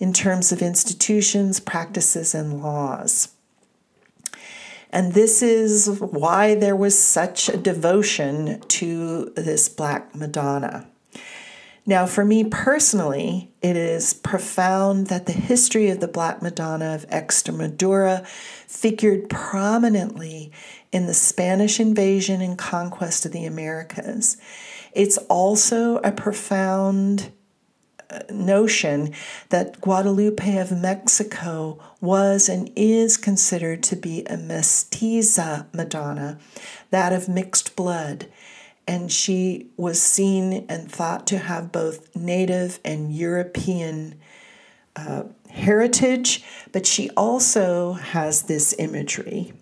in 0.00 0.12
terms 0.12 0.50
of 0.50 0.60
institutions, 0.60 1.60
practices, 1.60 2.34
and 2.34 2.60
laws. 2.60 3.28
And 4.90 5.12
this 5.12 5.40
is 5.40 5.86
why 6.00 6.56
there 6.56 6.74
was 6.74 6.98
such 6.98 7.48
a 7.48 7.56
devotion 7.56 8.58
to 8.60 9.32
this 9.36 9.68
Black 9.68 10.16
Madonna. 10.16 10.88
Now, 11.86 12.06
for 12.06 12.24
me 12.24 12.42
personally, 12.44 13.52
it 13.62 13.76
is 13.76 14.14
profound 14.14 15.08
that 15.08 15.26
the 15.26 15.32
history 15.32 15.90
of 15.90 16.00
the 16.00 16.08
Black 16.08 16.42
Madonna 16.42 16.94
of 16.94 17.08
Extremadura 17.08 18.26
figured 18.26 19.28
prominently 19.28 20.50
in 20.94 21.06
the 21.06 21.12
Spanish 21.12 21.80
invasion 21.80 22.40
and 22.40 22.56
conquest 22.56 23.26
of 23.26 23.32
the 23.32 23.44
Americas. 23.44 24.36
It's 24.92 25.18
also 25.28 25.96
a 25.98 26.12
profound 26.12 27.32
notion 28.30 29.12
that 29.48 29.80
Guadalupe 29.80 30.56
of 30.56 30.70
Mexico 30.70 31.80
was 32.00 32.48
and 32.48 32.70
is 32.76 33.16
considered 33.16 33.82
to 33.82 33.96
be 33.96 34.20
a 34.26 34.36
mestiza 34.36 35.66
Madonna, 35.74 36.38
that 36.90 37.12
of 37.12 37.28
mixed 37.28 37.74
blood. 37.74 38.28
And 38.86 39.10
she 39.10 39.70
was 39.76 40.00
seen 40.00 40.64
and 40.68 40.88
thought 40.90 41.26
to 41.28 41.38
have 41.38 41.72
both 41.72 42.14
native 42.14 42.78
and 42.84 43.12
European 43.12 44.20
uh, 44.94 45.24
heritage, 45.50 46.44
but 46.70 46.86
she 46.86 47.10
also 47.16 47.94
has 47.94 48.42
this 48.42 48.76
imagery. 48.78 49.54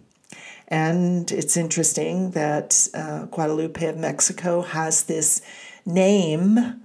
And 0.73 1.31
it's 1.31 1.59
interesting 1.59 2.31
that 2.31 2.89
uh, 2.95 3.27
Guadalupe 3.27 3.85
of 3.85 3.99
Mexico 3.99 4.63
has 4.63 5.05
this 5.05 5.43
name, 5.85 6.81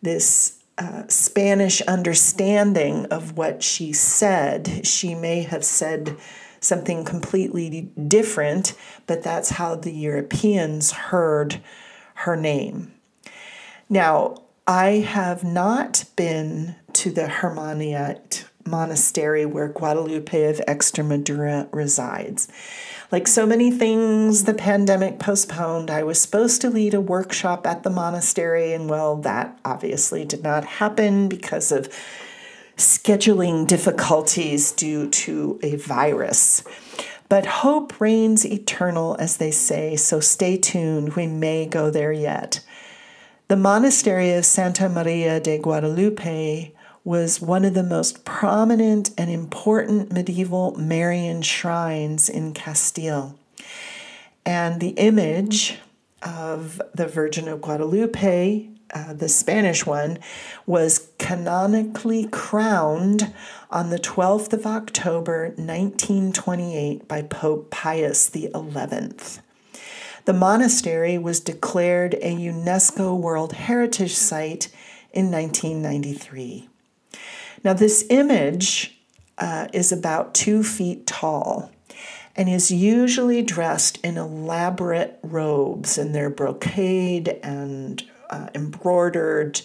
this 0.00 0.62
uh, 0.78 1.02
Spanish 1.08 1.82
understanding 1.82 3.06
of 3.06 3.36
what 3.36 3.60
she 3.60 3.92
said. 3.92 4.86
She 4.86 5.16
may 5.16 5.42
have 5.42 5.64
said 5.64 6.16
something 6.60 7.04
completely 7.04 7.90
different, 8.06 8.74
but 9.08 9.24
that's 9.24 9.50
how 9.50 9.74
the 9.74 9.92
Europeans 9.92 10.92
heard 10.92 11.60
her 12.14 12.36
name. 12.36 12.94
Now, 13.88 14.42
I 14.64 14.90
have 15.08 15.42
not 15.42 16.04
been 16.14 16.76
to 16.92 17.10
the 17.10 17.26
Hieronymite 17.26 18.44
monastery 18.64 19.44
where 19.44 19.68
Guadalupe 19.68 20.44
of 20.44 20.60
Extremadura 20.68 21.68
resides. 21.72 22.48
Like 23.14 23.28
so 23.28 23.46
many 23.46 23.70
things, 23.70 24.42
the 24.42 24.54
pandemic 24.54 25.20
postponed. 25.20 25.88
I 25.88 26.02
was 26.02 26.20
supposed 26.20 26.60
to 26.62 26.68
lead 26.68 26.94
a 26.94 27.00
workshop 27.00 27.64
at 27.64 27.84
the 27.84 27.88
monastery, 27.88 28.72
and 28.72 28.90
well, 28.90 29.14
that 29.18 29.56
obviously 29.64 30.24
did 30.24 30.42
not 30.42 30.64
happen 30.64 31.28
because 31.28 31.70
of 31.70 31.88
scheduling 32.76 33.68
difficulties 33.68 34.72
due 34.72 35.08
to 35.10 35.60
a 35.62 35.76
virus. 35.76 36.64
But 37.28 37.46
hope 37.46 38.00
reigns 38.00 38.44
eternal, 38.44 39.14
as 39.20 39.36
they 39.36 39.52
say, 39.52 39.94
so 39.94 40.18
stay 40.18 40.56
tuned. 40.56 41.14
We 41.14 41.28
may 41.28 41.66
go 41.66 41.90
there 41.90 42.12
yet. 42.12 42.64
The 43.46 43.54
monastery 43.54 44.32
of 44.32 44.44
Santa 44.44 44.88
Maria 44.88 45.38
de 45.38 45.58
Guadalupe 45.58 46.72
was 47.04 47.40
one 47.40 47.66
of 47.66 47.74
the 47.74 47.82
most 47.82 48.24
prominent 48.24 49.10
and 49.18 49.30
important 49.30 50.10
medieval 50.10 50.74
Marian 50.76 51.42
shrines 51.42 52.30
in 52.30 52.54
Castile. 52.54 53.38
And 54.46 54.80
the 54.80 54.90
image 54.90 55.78
of 56.22 56.80
the 56.94 57.06
Virgin 57.06 57.46
of 57.46 57.60
Guadalupe, 57.60 58.68
uh, 58.94 59.12
the 59.12 59.28
Spanish 59.28 59.84
one, 59.84 60.18
was 60.66 61.10
canonically 61.18 62.26
crowned 62.26 63.34
on 63.70 63.90
the 63.90 63.98
12th 63.98 64.54
of 64.54 64.66
October 64.66 65.48
1928 65.56 67.06
by 67.06 67.20
Pope 67.20 67.70
Pius 67.70 68.30
XI. 68.32 68.48
The 70.24 70.32
monastery 70.32 71.18
was 71.18 71.40
declared 71.40 72.14
a 72.14 72.34
UNESCO 72.34 73.18
World 73.18 73.52
Heritage 73.52 74.14
Site 74.14 74.68
in 75.12 75.30
1993. 75.30 76.68
Now, 77.64 77.72
this 77.72 78.04
image 78.10 78.98
uh, 79.38 79.68
is 79.72 79.90
about 79.90 80.34
two 80.34 80.62
feet 80.62 81.06
tall 81.06 81.72
and 82.36 82.48
is 82.48 82.70
usually 82.70 83.42
dressed 83.42 83.98
in 84.04 84.18
elaborate 84.18 85.18
robes, 85.22 85.96
and 85.96 86.14
they're 86.14 86.30
brocade 86.30 87.28
and 87.42 88.02
uh, 88.28 88.48
embroidered. 88.54 89.62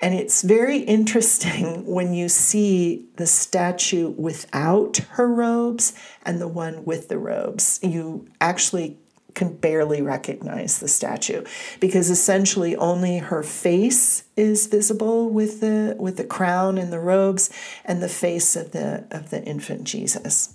And 0.00 0.14
it's 0.14 0.42
very 0.42 0.78
interesting 0.78 1.84
when 1.92 2.14
you 2.14 2.28
see 2.28 3.06
the 3.16 3.26
statue 3.26 4.10
without 4.10 4.98
her 5.10 5.26
robes 5.26 5.94
and 6.24 6.40
the 6.40 6.48
one 6.48 6.84
with 6.84 7.08
the 7.08 7.18
robes. 7.18 7.80
You 7.82 8.28
actually 8.40 8.98
can 9.36 9.54
barely 9.54 10.02
recognize 10.02 10.80
the 10.80 10.88
statue 10.88 11.44
because 11.78 12.10
essentially 12.10 12.74
only 12.74 13.18
her 13.18 13.44
face 13.44 14.24
is 14.34 14.66
visible 14.66 15.28
with 15.28 15.60
the 15.60 15.94
with 16.00 16.16
the 16.16 16.24
crown 16.24 16.78
and 16.78 16.92
the 16.92 16.98
robes 16.98 17.50
and 17.84 18.02
the 18.02 18.08
face 18.08 18.56
of 18.56 18.72
the 18.72 19.04
of 19.12 19.30
the 19.30 19.44
infant 19.44 19.84
Jesus. 19.84 20.54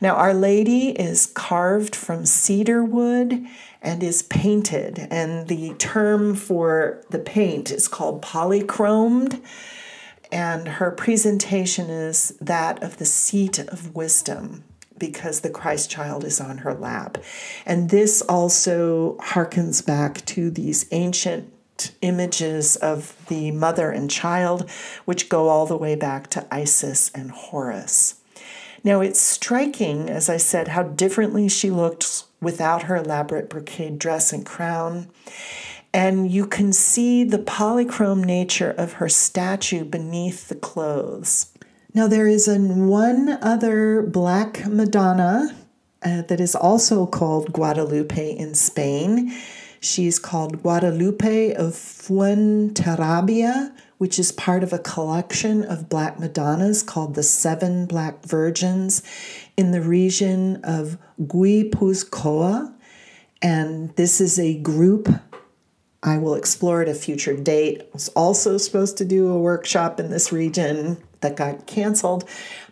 Now 0.00 0.16
our 0.16 0.34
lady 0.34 0.88
is 0.90 1.26
carved 1.26 1.94
from 1.94 2.26
cedar 2.26 2.82
wood 2.82 3.46
and 3.82 4.02
is 4.02 4.22
painted 4.22 5.06
and 5.10 5.46
the 5.46 5.74
term 5.74 6.34
for 6.34 7.02
the 7.10 7.18
paint 7.18 7.70
is 7.70 7.86
called 7.86 8.22
polychromed 8.22 9.42
and 10.32 10.66
her 10.66 10.90
presentation 10.90 11.88
is 11.88 12.30
that 12.40 12.82
of 12.82 12.96
the 12.96 13.04
seat 13.04 13.58
of 13.58 13.94
wisdom 13.94 14.64
because 14.98 15.40
the 15.40 15.50
Christ 15.50 15.90
child 15.90 16.24
is 16.24 16.40
on 16.40 16.58
her 16.58 16.74
lap. 16.74 17.18
And 17.64 17.90
this 17.90 18.22
also 18.22 19.16
harkens 19.20 19.84
back 19.84 20.24
to 20.26 20.50
these 20.50 20.86
ancient 20.92 21.52
images 22.00 22.76
of 22.76 23.14
the 23.28 23.50
mother 23.50 23.90
and 23.90 24.10
child, 24.10 24.68
which 25.04 25.28
go 25.28 25.48
all 25.48 25.66
the 25.66 25.76
way 25.76 25.94
back 25.94 26.28
to 26.30 26.46
Isis 26.50 27.10
and 27.14 27.30
Horus. 27.30 28.20
Now, 28.82 29.00
it's 29.00 29.20
striking, 29.20 30.08
as 30.08 30.28
I 30.28 30.36
said, 30.36 30.68
how 30.68 30.84
differently 30.84 31.48
she 31.48 31.70
looked 31.70 32.24
without 32.40 32.84
her 32.84 32.96
elaborate 32.96 33.50
brocade 33.50 33.98
dress 33.98 34.32
and 34.32 34.46
crown. 34.46 35.08
And 35.92 36.30
you 36.30 36.46
can 36.46 36.72
see 36.72 37.24
the 37.24 37.38
polychrome 37.38 38.22
nature 38.22 38.70
of 38.70 38.94
her 38.94 39.08
statue 39.08 39.84
beneath 39.84 40.48
the 40.48 40.54
clothes. 40.54 41.46
Now, 41.96 42.08
there 42.08 42.26
is 42.26 42.46
a, 42.46 42.58
one 42.58 43.38
other 43.40 44.02
black 44.02 44.66
Madonna 44.66 45.56
uh, 46.02 46.20
that 46.28 46.40
is 46.40 46.54
also 46.54 47.06
called 47.06 47.54
Guadalupe 47.54 48.36
in 48.36 48.54
Spain. 48.54 49.34
She's 49.80 50.18
called 50.18 50.62
Guadalupe 50.62 51.54
of 51.54 51.72
Fuenterrabia, 51.72 53.74
which 53.96 54.18
is 54.18 54.30
part 54.30 54.62
of 54.62 54.74
a 54.74 54.78
collection 54.78 55.64
of 55.64 55.88
Black 55.88 56.20
Madonnas 56.20 56.82
called 56.82 57.14
the 57.14 57.22
Seven 57.22 57.86
Black 57.86 58.22
Virgins 58.26 59.02
in 59.56 59.70
the 59.70 59.80
region 59.80 60.56
of 60.64 60.98
Guipuzcoa. 61.18 62.74
And 63.40 63.96
this 63.96 64.20
is 64.20 64.38
a 64.38 64.58
group 64.58 65.08
I 66.02 66.18
will 66.18 66.34
explore 66.34 66.82
at 66.82 66.88
a 66.88 66.94
future 66.94 67.34
date. 67.34 67.80
I 67.80 67.86
was 67.94 68.10
also 68.10 68.58
supposed 68.58 68.98
to 68.98 69.06
do 69.06 69.28
a 69.28 69.38
workshop 69.38 69.98
in 69.98 70.10
this 70.10 70.30
region 70.30 70.98
that 71.20 71.36
got 71.36 71.66
canceled. 71.66 72.28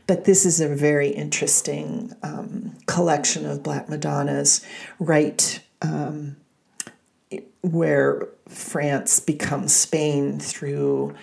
But 0.06 0.24
this 0.24 0.44
is 0.44 0.60
a 0.60 0.68
very 0.68 1.08
interesting 1.08 2.12
um, 2.22 2.76
collection 2.86 3.46
of 3.46 3.62
Black 3.62 3.88
Madonnas, 3.88 4.64
right 4.98 5.60
um, 5.80 6.36
where 7.62 8.28
France 8.48 9.20
becomes 9.20 9.72
Spain 9.72 10.38
through 10.38 11.14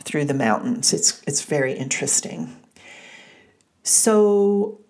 through 0.00 0.24
the 0.24 0.34
mountains. 0.34 0.92
It's 0.92 1.22
it's 1.26 1.42
very 1.42 1.74
interesting. 1.74 2.54
So 3.82 4.80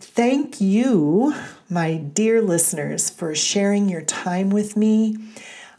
thank 0.00 0.60
you, 0.60 1.34
my 1.68 1.96
dear 1.96 2.40
listeners, 2.40 3.10
for 3.10 3.34
sharing 3.34 3.88
your 3.88 4.02
time 4.02 4.50
with 4.50 4.76
me. 4.76 5.16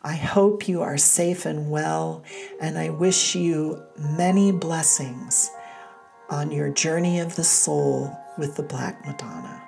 I 0.05 0.13
hope 0.13 0.67
you 0.67 0.83
are 0.83 0.99
safe 0.99 1.47
and 1.47 1.71
well, 1.71 2.21
and 2.61 2.77
I 2.77 2.91
wish 2.91 3.33
you 3.33 3.81
many 3.97 4.51
blessings 4.51 5.49
on 6.29 6.51
your 6.51 6.69
journey 6.69 7.19
of 7.19 7.35
the 7.35 7.43
soul 7.43 8.15
with 8.37 8.55
the 8.55 8.61
Black 8.61 9.03
Madonna. 9.07 9.64